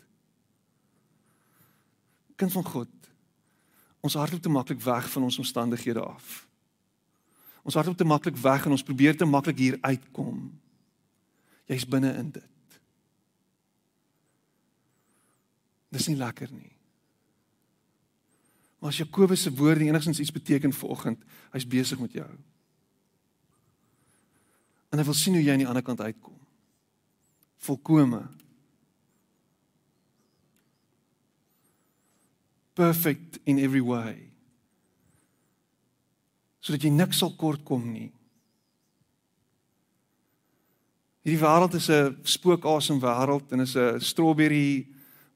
Kind 2.37 2.52
van 2.52 2.64
God 2.64 2.88
Ons 4.00 4.14
hardloop 4.14 4.42
te 4.42 4.52
maklik 4.52 4.80
weg 4.80 5.09
van 5.11 5.22
ons 5.22 5.38
omstandighede 5.38 6.02
af. 6.02 6.46
Ons 7.62 7.74
hardloop 7.74 7.96
te 7.96 8.06
maklik 8.06 8.37
weg 8.37 8.66
en 8.66 8.76
ons 8.76 8.87
probeer 8.87 9.16
te 9.16 9.24
maklik 9.24 9.59
hier 9.59 9.78
uitkom. 9.80 10.46
Jy's 11.66 11.87
binne 11.88 12.12
in 12.14 12.30
dit. 12.30 12.78
Dis 15.96 16.06
nie 16.11 16.18
lekker 16.18 16.52
nie. 16.52 16.72
Maar 18.78 18.92
as 18.92 19.00
Jakobus 19.00 19.42
se 19.42 19.54
woorde 19.54 19.85
enigstens 19.85 20.20
iets 20.20 20.35
beteken 20.35 20.72
vir 20.72 20.88
oggend, 20.92 21.22
hy's 21.50 21.66
besig 21.66 21.98
met 21.98 22.12
jou. 22.12 22.28
En 24.92 25.00
hy 25.00 25.04
wil 25.04 25.16
sien 25.16 25.35
hoe 25.35 25.42
jy 25.42 25.54
aan 25.54 25.64
die 25.64 25.68
ander 25.68 25.82
kant 25.82 26.00
uitkom. 26.00 26.37
Volkome 27.66 28.22
perfect 32.76 33.38
in 33.48 33.58
every 33.58 33.80
way. 33.80 34.28
Sodat 36.60 36.84
jy 36.84 36.92
niks 36.92 37.22
sal 37.22 37.32
kort 37.40 37.64
kom 37.64 37.84
nie. 37.88 38.10
Hierdie 41.26 41.42
wêreld 41.42 41.74
is 41.74 41.88
'n 41.90 42.16
spookasem 42.22 43.00
wêreld 43.00 43.50
en 43.52 43.60
is 43.60 43.74
'n 43.76 44.00
strawberry 44.00 44.86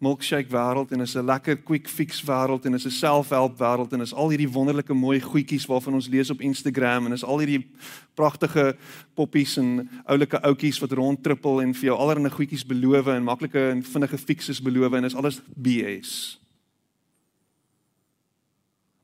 milkshake 0.00 0.48
wêreld 0.48 0.92
en 0.92 1.00
is 1.00 1.16
'n 1.16 1.24
lekker 1.24 1.56
quick 1.56 1.88
fix 1.88 2.22
wêreld 2.22 2.64
en 2.64 2.74
is 2.74 2.86
'n 2.86 2.90
self-help 2.90 3.58
wêreld 3.58 3.92
en 3.92 4.00
is 4.00 4.14
al 4.14 4.28
hierdie 4.28 4.52
wonderlike 4.52 4.94
mooi 4.94 5.20
goedjies 5.20 5.66
waarvan 5.66 5.94
ons 5.94 6.08
lees 6.08 6.30
op 6.30 6.40
Instagram 6.40 7.06
en 7.06 7.12
is 7.12 7.24
al 7.24 7.38
hierdie 7.38 7.66
pragtige 8.14 8.76
poppies 9.14 9.56
en 9.56 9.88
oulike 10.06 10.40
ouetjies 10.42 10.78
wat 10.78 10.92
rondtrippel 10.92 11.62
en 11.62 11.74
vir 11.74 11.84
jou 11.84 11.98
allerlei 11.98 12.30
goedjies 12.30 12.66
beloof 12.66 13.06
en 13.06 13.24
maklike 13.24 13.70
en 13.70 13.82
vinnige 13.82 14.18
fixes 14.18 14.62
beloof 14.62 14.92
en 14.92 15.04
is 15.04 15.14
alles 15.14 15.42
BS 15.56 16.39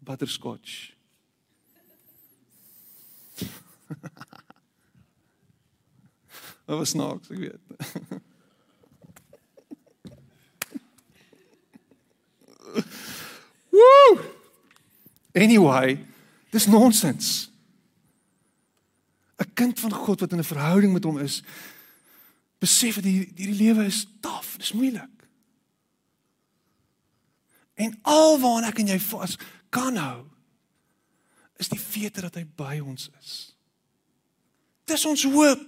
butterscotch. 0.07 0.95
Wat 6.67 6.79
was 6.79 6.91
snaaks, 6.95 7.31
ek 7.31 7.39
weet. 7.39 7.61
Woo! 13.71 14.19
Anyway, 15.33 16.07
dis 16.51 16.67
nonsens. 16.67 17.51
'n 19.37 19.53
Kind 19.55 19.81
van 19.81 19.93
God 19.93 20.21
wat 20.21 20.33
in 20.33 20.39
'n 20.39 20.45
verhouding 20.45 20.93
met 20.93 21.05
hom 21.05 21.19
is, 21.19 21.43
besef 22.59 22.95
dat 22.95 23.05
hierdie 23.05 23.33
hierdie 23.37 23.63
lewe 23.63 23.85
is 23.85 24.07
taaf, 24.21 24.57
dis 24.57 24.73
moeilik. 24.73 25.13
En 27.75 27.99
alwaar 28.03 28.65
ek 28.69 28.79
en 28.79 28.87
jy 28.87 29.01
vas 29.01 29.37
kan 29.77 30.01
hou 30.01 30.25
is 31.61 31.71
die 31.73 31.81
feit 31.81 32.17
dat 32.21 32.37
hy 32.37 32.45
by 32.57 32.79
ons 32.85 33.09
is. 33.21 33.35
Dis 34.89 35.05
ons 35.09 35.25
hoop. 35.33 35.63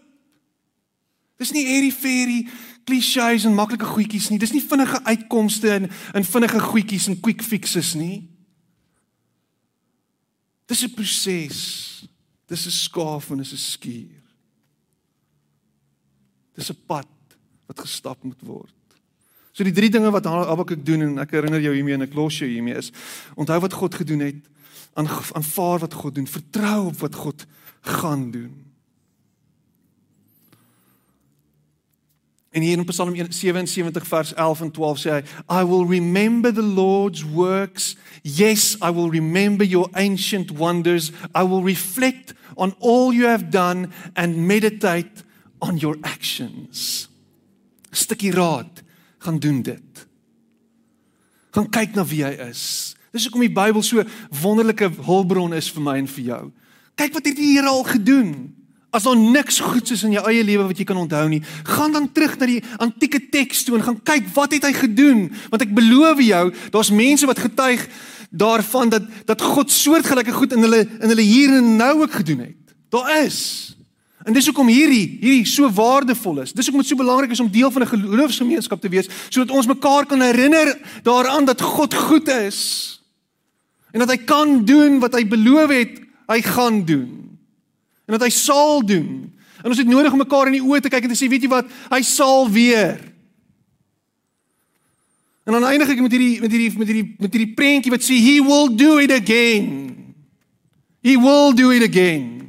Dis 1.39 1.53
nie 1.55 1.67
airy 1.71 1.91
fairy 1.95 2.41
klisjées 2.89 3.47
en 3.47 3.55
maklike 3.57 3.87
goedjies 3.87 4.29
nie. 4.31 4.41
Dis 4.43 4.55
nie 4.55 4.65
vinnige 4.65 4.99
uitkomste 5.07 5.71
en 5.75 5.87
in 6.19 6.27
vinnige 6.27 6.61
goedjies 6.61 7.09
en 7.11 7.21
quick 7.23 7.45
fixes 7.47 7.95
nie. 7.99 8.27
Dis 10.69 10.85
'n 10.85 10.95
proses. 10.95 11.59
Dis 12.47 12.67
'n 12.67 12.71
skaaf 12.71 13.31
en 13.31 13.39
dis 13.39 13.53
'n 13.53 13.57
skuur. 13.57 14.23
Dis 16.55 16.71
'n 16.71 16.85
pad 16.87 17.09
wat 17.67 17.81
gestap 17.81 18.23
moet 18.25 18.43
word. 18.43 18.78
So 19.59 19.67
die 19.67 19.75
drie 19.75 19.91
dinge 19.91 20.13
wat 20.15 20.27
Habakuk 20.31 20.85
doen 20.87 21.03
en 21.03 21.17
ek 21.19 21.33
herinner 21.35 21.59
jou 21.59 21.73
hiermee 21.75 21.97
en 21.97 22.07
ek 22.07 22.15
los 22.15 22.37
jou 22.39 22.47
hiermee 22.47 22.79
is 22.79 22.93
onthou 23.35 23.57
wat 23.65 23.75
God 23.75 23.97
gedoen 23.99 24.23
het, 24.23 24.39
aanvaar 24.95 25.83
wat 25.83 25.97
God 25.99 26.15
doen, 26.15 26.29
vertrou 26.31 26.93
op 26.93 27.01
wat 27.03 27.19
God 27.19 27.43
gaan 27.97 28.29
doen. 28.31 28.53
En 32.55 32.63
hier 32.63 32.79
in 32.79 32.87
Psalm 32.87 33.19
77 33.19 34.07
vers 34.07 34.33
11 34.35 34.63
en 34.69 34.71
12 34.79 35.03
sê 35.03 35.11
hy, 35.17 35.21
I 35.51 35.67
will 35.67 35.87
remember 35.91 36.55
the 36.55 36.63
Lord's 36.63 37.27
works. 37.27 37.97
Yes, 38.23 38.77
I 38.79 38.95
will 38.95 39.11
remember 39.11 39.67
your 39.67 39.91
ancient 39.99 40.55
wonders. 40.55 41.11
I 41.35 41.43
will 41.43 41.67
reflect 41.67 42.35
on 42.55 42.77
all 42.79 43.11
you 43.11 43.27
have 43.27 43.51
done 43.51 43.91
and 44.15 44.47
meditate 44.47 45.27
on 45.59 45.83
your 45.83 45.99
actions. 46.07 47.09
Stukkie 47.91 48.31
raad 48.31 48.78
gaan 49.19 49.39
doen 49.39 49.63
dit. 49.63 50.07
Gaan 51.51 51.71
kyk 51.71 51.97
na 51.97 52.05
wie 52.07 52.23
hy 52.25 52.35
is. 52.49 52.95
Dis 53.15 53.25
hoekom 53.27 53.47
die 53.47 53.55
Bybel 53.55 53.83
so 53.83 54.05
wonderlike 54.43 54.91
hulpbron 55.07 55.57
is 55.57 55.71
vir 55.73 55.85
my 55.85 55.97
en 56.03 56.09
vir 56.11 56.25
jou. 56.33 56.43
Kyk 56.99 57.17
wat 57.17 57.29
het 57.31 57.39
die 57.39 57.55
Here 57.55 57.71
al 57.71 57.85
gedoen. 57.89 58.33
As 58.91 59.05
daar 59.05 59.19
niks 59.21 59.61
goeds 59.61 59.93
is 59.93 60.05
in 60.07 60.15
jou 60.17 60.25
eie 60.31 60.45
lewe 60.45 60.69
wat 60.71 60.79
jy 60.81 60.87
kan 60.89 60.97
onthou 60.97 61.27
nie, 61.29 61.43
gaan 61.69 61.93
dan 61.93 62.07
terug 62.13 62.39
na 62.41 62.49
die 62.49 62.63
antieke 62.81 63.21
teks 63.33 63.67
toe 63.67 63.77
en 63.77 63.85
gaan 63.85 63.99
kyk 64.01 64.31
wat 64.37 64.55
het 64.57 64.65
hy 64.65 64.73
gedoen? 64.77 65.27
Want 65.53 65.65
ek 65.67 65.75
beloof 65.77 66.23
jou, 66.25 66.45
daar's 66.73 66.93
mense 66.95 67.29
wat 67.29 67.43
getuig 67.43 67.85
daarvan 68.31 68.93
dat 68.93 69.05
dat 69.29 69.45
God 69.45 69.73
soortgelyke 69.73 70.33
goed 70.33 70.53
in 70.57 70.65
hulle 70.65 70.85
in 70.85 71.13
hulle 71.13 71.25
hier 71.25 71.53
en 71.61 71.77
nou 71.77 71.95
ook 72.03 72.21
gedoen 72.21 72.47
het. 72.49 72.77
Daar 72.93 73.13
is. 73.25 73.77
En 74.27 74.35
dis 74.35 74.47
hoekom 74.51 74.69
hierdie 74.69 75.19
hierdie 75.21 75.47
so 75.47 75.71
waardevol 75.71 76.43
is. 76.43 76.53
Dis 76.53 76.67
hoekom 76.67 76.83
dit 76.83 76.91
so 76.91 76.99
belangrik 76.99 77.31
is 77.31 77.41
om 77.41 77.51
deel 77.51 77.71
van 77.71 77.83
'n 77.83 77.93
geloofsgemeenskap 77.95 78.81
te 78.81 78.89
wees 78.89 79.09
sodat 79.29 79.55
ons 79.55 79.67
mekaar 79.67 80.07
kan 80.07 80.21
herinner 80.21 80.79
daaraan 81.03 81.45
dat 81.45 81.61
God 81.61 81.95
goed 81.95 82.29
is. 82.29 83.01
En 83.93 83.99
dat 83.99 84.11
hy 84.11 84.17
kan 84.17 84.65
doen 84.65 84.99
wat 84.99 85.15
hy 85.15 85.27
beloof 85.27 85.71
het 85.71 86.01
hy 86.27 86.43
gaan 86.43 86.85
doen. 86.85 87.39
En 88.07 88.17
dat 88.19 88.23
hy 88.23 88.31
sal 88.31 88.85
doen. 88.87 89.33
En 89.63 89.71
ons 89.71 89.79
het 89.79 89.87
nodig 89.87 90.13
om 90.13 90.19
mekaar 90.19 90.47
in 90.47 90.53
die 90.61 90.65
oë 90.65 90.81
te 90.81 90.89
kyk 90.89 91.03
en 91.03 91.09
te 91.09 91.19
sê, 91.19 91.29
weet 91.29 91.43
jy 91.43 91.51
wat, 91.51 91.67
hy 91.91 92.03
sal 92.03 92.51
weer. 92.51 93.01
En 95.49 95.57
dan 95.57 95.65
eindig 95.65 95.89
ek 95.89 96.01
met 96.05 96.13
hierdie 96.13 96.41
met 96.41 96.53
hierdie 96.53 96.73
met 96.77 96.91
hierdie 96.91 97.15
met 97.17 97.33
hierdie 97.33 97.55
prentjie 97.57 97.93
wat 97.93 98.05
sê 98.05 98.19
he 98.21 98.37
will 98.45 98.69
do 98.69 98.99
it 99.01 99.13
again. 99.13 100.13
He 101.01 101.17
will 101.17 101.55
do 101.57 101.71
it 101.73 101.83
again. 101.83 102.48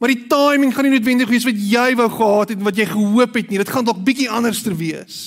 Maar 0.00 0.14
die 0.14 0.26
timing 0.26 0.72
gaan 0.74 0.88
nie 0.88 0.96
noodwendig 0.96 1.28
wees 1.28 1.44
wat 1.44 1.58
jy 1.60 1.88
wou 1.98 2.08
gehad 2.10 2.54
het 2.54 2.58
en 2.58 2.64
wat 2.64 2.78
jy 2.80 2.86
gehoop 2.88 3.34
het 3.36 3.50
nie. 3.52 3.60
Dit 3.60 3.72
gaan 3.72 3.84
dalk 3.84 4.00
bietjie 4.04 4.30
anders 4.32 4.62
ter 4.64 4.76
wees. 4.76 5.18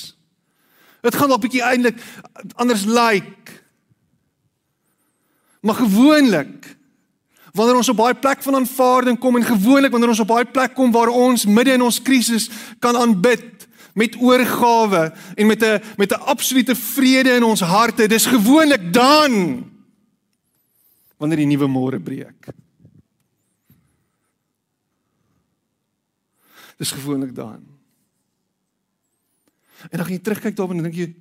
Dit 1.06 1.16
gaan 1.16 1.30
dalk 1.30 1.44
bietjie 1.46 1.62
eintlik 1.62 2.00
anders 2.58 2.88
lyk. 2.90 3.30
Like. 3.30 3.60
Maar 5.64 5.76
gewoonlik 5.76 6.76
wanneer 7.54 7.78
ons 7.78 7.90
op 7.90 8.00
baie 8.02 8.16
plek 8.18 8.42
van 8.44 8.56
aanvaarding 8.56 9.20
kom 9.22 9.38
en 9.38 9.46
gewoonlik 9.46 9.94
wanneer 9.94 10.12
ons 10.12 10.24
op 10.24 10.32
baie 10.32 10.46
plek 10.46 10.74
kom 10.76 10.92
waar 10.92 11.12
ons 11.14 11.46
midde 11.46 11.76
in 11.78 11.86
ons 11.86 12.02
krisis 12.02 12.50
kan 12.82 12.98
aanbid 12.98 13.68
met 13.94 14.18
oorgawe 14.18 15.04
en 15.38 15.48
met 15.48 15.64
'n 15.64 15.82
met 15.98 16.12
'n 16.12 16.26
absolute 16.34 16.76
vrede 16.76 17.36
in 17.36 17.44
ons 17.44 17.62
harte, 17.62 18.08
dis 18.08 18.26
gewoonlik 18.26 18.94
dan 18.94 19.64
wanneer 21.18 21.38
die 21.38 21.46
nuwe 21.46 21.68
môre 21.68 22.00
breek. 22.00 22.48
Dis 26.78 26.92
gewoonlik 26.92 27.36
dan. 27.36 27.62
En 29.90 29.98
dan 29.98 30.06
gaan 30.06 30.16
jy 30.16 30.20
terugkyk 30.20 30.56
daarop 30.56 30.76
en 30.76 30.84
dink 30.84 30.96
jy 30.96 31.12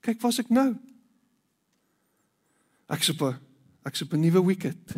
Kyk, 0.00 0.20
was 0.24 0.40
ek 0.40 0.48
nou? 0.48 0.72
Ek's 2.90 3.12
op 3.12 3.20
'n 3.22 3.38
ek's 3.84 4.02
op 4.02 4.12
'n 4.12 4.20
nuwe 4.20 4.44
wicket. 4.44 4.96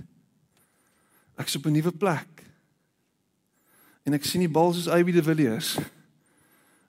Ek's 1.36 1.56
op 1.56 1.66
'n 1.66 1.72
nuwe 1.72 1.92
plek. 1.92 2.46
En 4.02 4.12
ek 4.12 4.24
sien 4.24 4.40
die 4.40 4.48
bal 4.48 4.72
soos 4.72 4.88
AB 4.88 5.12
de 5.12 5.22
Villiers. 5.22 5.78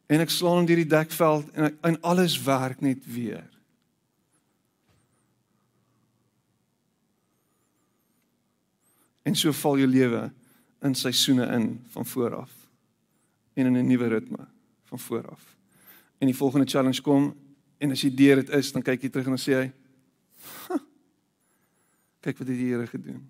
En 0.07 0.19
ek 0.19 0.29
slaan 0.29 0.57
hom 0.57 0.65
deur 0.65 0.75
die 0.75 0.85
dekveld 0.85 1.51
en 1.51 1.63
ek, 1.63 1.75
en 1.81 2.01
alles 2.01 2.41
werk 2.41 2.81
net 2.81 3.05
weer. 3.05 3.52
En 9.23 9.35
so 9.35 9.51
val 9.51 9.77
jou 9.77 9.87
lewe 9.87 10.31
in 10.83 10.95
seisoene 10.95 11.47
in 11.55 11.85
van 11.91 12.05
voor 12.05 12.35
af 12.35 12.51
en 13.53 13.65
in 13.65 13.77
'n 13.77 13.87
nuwe 13.87 14.07
ritme 14.07 14.47
van 14.83 14.99
voor 14.99 15.29
af. 15.29 15.55
En 16.17 16.27
die 16.27 16.35
volgende 16.35 16.65
challenge 16.65 17.01
kom 17.01 17.35
En 17.83 17.91
as 17.91 18.03
jy 18.05 18.13
deur 18.15 18.39
dit 18.39 18.51
is, 18.55 18.71
dan 18.71 18.83
kyk 18.85 19.01
jy 19.03 19.09
terug 19.11 19.27
en 19.27 19.35
dan 19.35 19.43
sê 19.43 19.55
hy: 19.57 19.67
"Kyk 22.23 22.37
wat 22.39 22.47
het 22.47 22.55
die 22.55 22.69
Here 22.69 22.87
gedoen." 22.87 23.25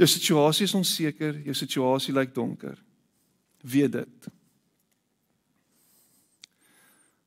Jou 0.00 0.08
situasie 0.08 0.64
is 0.64 0.74
onseker, 0.76 1.36
jou 1.44 1.54
situasie 1.56 2.14
lyk 2.14 2.32
donker. 2.34 2.80
Weet 3.60 3.92
dit. 3.92 4.28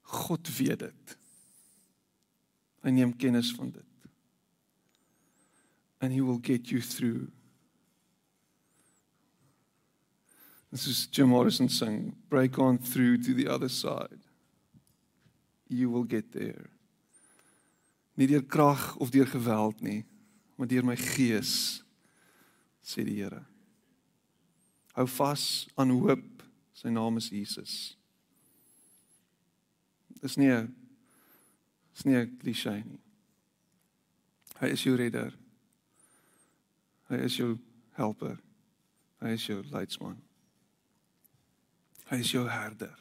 God 0.02 0.52
weet 0.58 0.80
dit. 0.80 1.16
Hy 2.86 2.94
neem 2.94 3.14
kennis 3.18 3.54
van 3.58 3.72
dit. 3.74 3.89
And 6.02 6.14
he 6.14 6.22
will 6.22 6.38
get 6.38 6.72
you 6.72 6.82
through 6.82 7.32
This 10.72 10.86
is 10.86 11.08
Jim 11.08 11.30
Morrison 11.30 11.68
sing, 11.68 12.16
break 12.30 12.60
on 12.60 12.78
through 12.78 13.24
to 13.24 13.34
the 13.34 13.48
other 13.48 13.70
side. 13.70 14.20
You 15.68 15.90
will 15.90 16.04
get 16.04 16.32
there. 16.32 16.70
Nie 18.16 18.28
deur 18.28 18.44
krag 18.46 19.00
of 19.02 19.10
deur 19.10 19.26
geweld 19.26 19.82
nie, 19.82 20.04
maar 20.58 20.68
deur 20.68 20.86
my 20.86 20.96
gees, 21.00 21.82
sê 22.84 23.06
die 23.08 23.16
Here. 23.18 23.46
Hou 24.94 25.08
vas 25.08 25.66
aan 25.80 25.94
hoop. 25.96 26.44
Sy 26.76 26.92
naam 26.94 27.18
is 27.18 27.32
Jesus. 27.32 27.74
Dis 30.22 30.38
nie 30.38 30.52
'n 30.52 30.76
dis 31.94 32.06
nie 32.06 32.16
'n 32.16 32.38
klise 32.38 32.84
nie. 32.86 33.02
Hy 34.60 34.68
is 34.68 34.84
jou 34.84 34.96
redder. 34.96 35.34
Hy 37.10 37.24
is 37.26 37.36
jou 37.40 37.56
helper. 37.98 38.38
Hy 39.20 39.34
is 39.36 39.46
jou 39.50 39.60
leidsman. 39.74 40.18
Hy 42.10 42.22
is 42.22 42.32
jou 42.32 42.46
herder. 42.50 42.96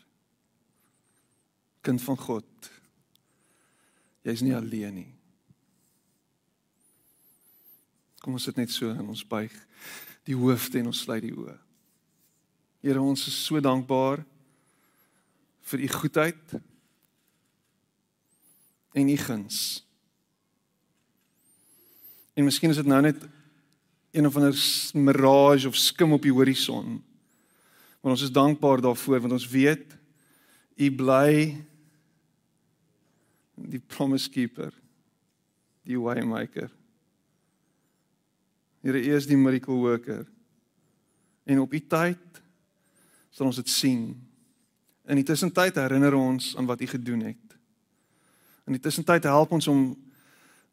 Kind 1.84 2.02
van 2.02 2.18
God. 2.20 2.70
Jy's 4.26 4.42
nie 4.44 4.56
alleen 4.56 4.98
nie. 5.02 5.12
Kom 8.20 8.36
ons 8.36 8.48
sit 8.48 8.58
net 8.58 8.72
so 8.74 8.90
en 8.90 9.06
ons 9.08 9.24
buig 9.24 9.54
die 10.28 10.36
hoofde 10.36 10.80
en 10.80 10.90
ons 10.90 11.04
sluit 11.06 11.24
die 11.24 11.32
oë. 11.32 11.54
Here, 12.84 13.00
ons 13.00 13.22
is 13.30 13.36
so 13.46 13.60
dankbaar 13.64 14.20
vir 15.70 15.84
u 15.84 15.88
goedheid 15.92 16.54
en 18.98 19.08
u 19.08 19.16
guns. 19.16 19.60
En 22.36 22.46
miskien 22.46 22.70
is 22.70 22.80
dit 22.80 22.88
nou 22.88 23.00
net 23.02 23.24
een 24.18 24.26
of 24.26 24.36
ander 24.36 24.58
mirage 24.92 25.68
of 25.68 25.76
skim 25.76 26.12
op 26.12 26.22
die 26.22 26.32
horison. 26.32 27.04
Maar 28.00 28.12
ons 28.12 28.22
is 28.22 28.32
dankbaar 28.32 28.80
daarvoor 28.80 29.20
want 29.20 29.32
ons 29.32 29.48
weet 29.48 29.94
u 30.74 30.90
bly 30.94 31.34
die 33.54 33.82
promise 33.86 34.30
keeper, 34.30 34.72
die 35.82 35.98
way 35.98 36.22
maker. 36.22 36.70
Here 38.82 39.00
is 39.00 39.26
die 39.26 39.36
miracle 39.36 39.74
worker. 39.74 40.26
En 41.44 41.60
op 41.60 41.72
u 41.74 41.80
tyd 41.80 42.42
sal 43.30 43.46
ons 43.46 43.58
dit 43.58 43.70
sien. 43.70 44.02
In 45.06 45.18
die 45.18 45.26
tussentyd 45.26 45.78
herinner 45.78 46.14
ons 46.14 46.56
aan 46.56 46.66
wat 46.66 46.82
u 46.82 46.86
gedoen 46.86 47.22
het. 47.30 47.58
In 48.66 48.74
die 48.74 48.82
tussentyd 48.82 49.30
help 49.30 49.54
ons 49.54 49.70
om 49.70 49.94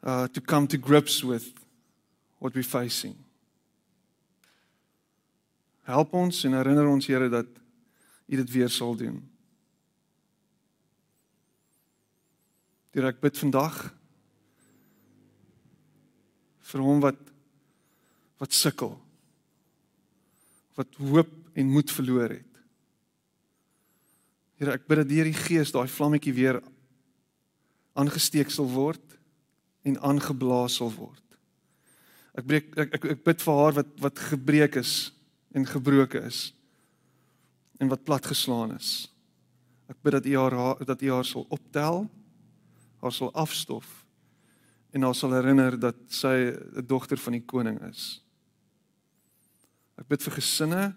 uh 0.05 0.25
to 0.29 0.41
come 0.41 0.67
to 0.67 0.77
grips 0.77 1.21
with 1.21 1.53
what 2.37 2.53
we 2.53 2.63
facing. 2.63 3.24
Help 5.86 6.15
ons 6.17 6.43
en 6.47 6.57
herinner 6.57 6.88
ons 6.89 7.07
Here 7.07 7.29
dat 7.29 7.49
U 8.25 8.36
dit 8.39 8.51
weer 8.51 8.71
sal 8.73 8.95
doen. 8.97 9.19
Here 12.95 13.11
ek 13.11 13.19
bid 13.21 13.38
vandag 13.38 13.75
vir 16.65 16.81
hom 16.81 17.03
wat 17.03 17.19
wat 18.41 18.55
sukkel. 18.55 18.95
Wat 20.75 20.97
hoop 20.99 21.31
en 21.55 21.69
moed 21.71 21.91
verloor 21.93 22.33
het. 22.33 22.61
Here 24.59 24.73
ek 24.75 24.88
bid 24.88 25.03
dat 25.03 25.11
deur 25.11 25.29
die 25.29 25.38
Gees 25.38 25.71
daai 25.75 25.88
vlammetjie 25.91 26.33
weer 26.36 26.59
aangesteek 27.95 28.49
sal 28.51 28.67
word 28.71 29.03
en 29.86 29.99
aangeblaas 30.01 30.79
sal 30.81 30.89
word. 30.95 31.21
Ek 32.36 32.47
breek 32.47 32.73
ek, 32.73 32.95
ek 32.97 33.05
ek 33.13 33.21
bid 33.27 33.43
vir 33.45 33.61
haar 33.61 33.77
wat 33.83 33.91
wat 34.01 34.23
gebreek 34.33 34.79
is 34.81 34.95
en 35.55 35.65
gebroken 35.65 36.27
is 36.27 36.51
en 37.79 37.87
wat 37.91 38.03
platgeslaan 38.03 38.75
is. 38.75 39.07
Ek 39.87 39.99
bid 40.03 40.17
dat 40.17 40.25
U 40.25 40.35
haar 40.35 40.85
dat 40.85 41.01
U 41.01 41.11
haar 41.11 41.27
sal 41.27 41.45
optel, 41.49 42.05
haar 42.99 43.15
sal 43.15 43.31
afstof 43.33 43.87
en 44.95 45.03
haar 45.03 45.15
sal 45.15 45.35
herinner 45.35 45.79
dat 45.79 45.95
sy 46.07 46.51
'n 46.51 46.85
dogter 46.87 47.17
van 47.17 47.33
die 47.33 47.45
koning 47.45 47.79
is. 47.87 48.21
Ek 49.97 50.07
bid 50.07 50.23
vir 50.23 50.33
gesinne 50.33 50.95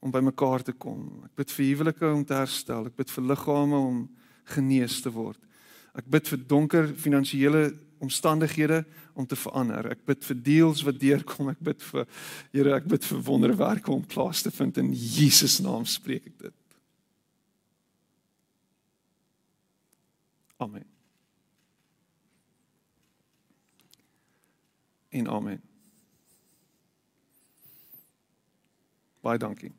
om 0.00 0.10
by 0.10 0.20
mekaar 0.20 0.62
te 0.62 0.72
kom. 0.72 1.24
Ek 1.24 1.34
bid 1.34 1.50
vir 1.50 1.66
huwelike 1.66 2.06
om 2.06 2.24
te 2.24 2.34
herstel. 2.34 2.86
Ek 2.86 2.96
bid 2.96 3.10
vir 3.10 3.24
liggame 3.24 3.76
om 3.76 4.08
genees 4.44 5.00
te 5.02 5.10
word. 5.10 5.38
Ek 5.94 6.06
bid 6.06 6.28
vir 6.28 6.38
donker 6.38 6.94
finansiële 6.94 7.72
omstandighede 7.98 8.84
om 9.14 9.26
te 9.26 9.36
verander. 9.36 9.90
Ek 9.92 10.04
bid 10.06 10.24
vir 10.24 10.38
deals 10.42 10.82
wat 10.86 11.00
deurkom. 11.00 11.50
Ek 11.52 11.60
bid 11.60 11.82
vir 11.90 12.06
Here, 12.52 12.76
ek 12.76 12.88
bid 12.90 13.04
vir 13.04 13.22
wonderwerke 13.26 13.92
om 13.92 14.06
plaas 14.06 14.42
te 14.42 14.50
vind 14.54 14.78
in 14.78 14.92
Jesus 14.92 15.58
naam 15.64 15.86
spreek 15.86 16.26
ek 16.26 16.38
dit. 16.48 16.56
Amen. 20.58 20.86
En 25.08 25.28
amen. 25.28 25.62
Baie 29.20 29.38
dankie. 29.38 29.72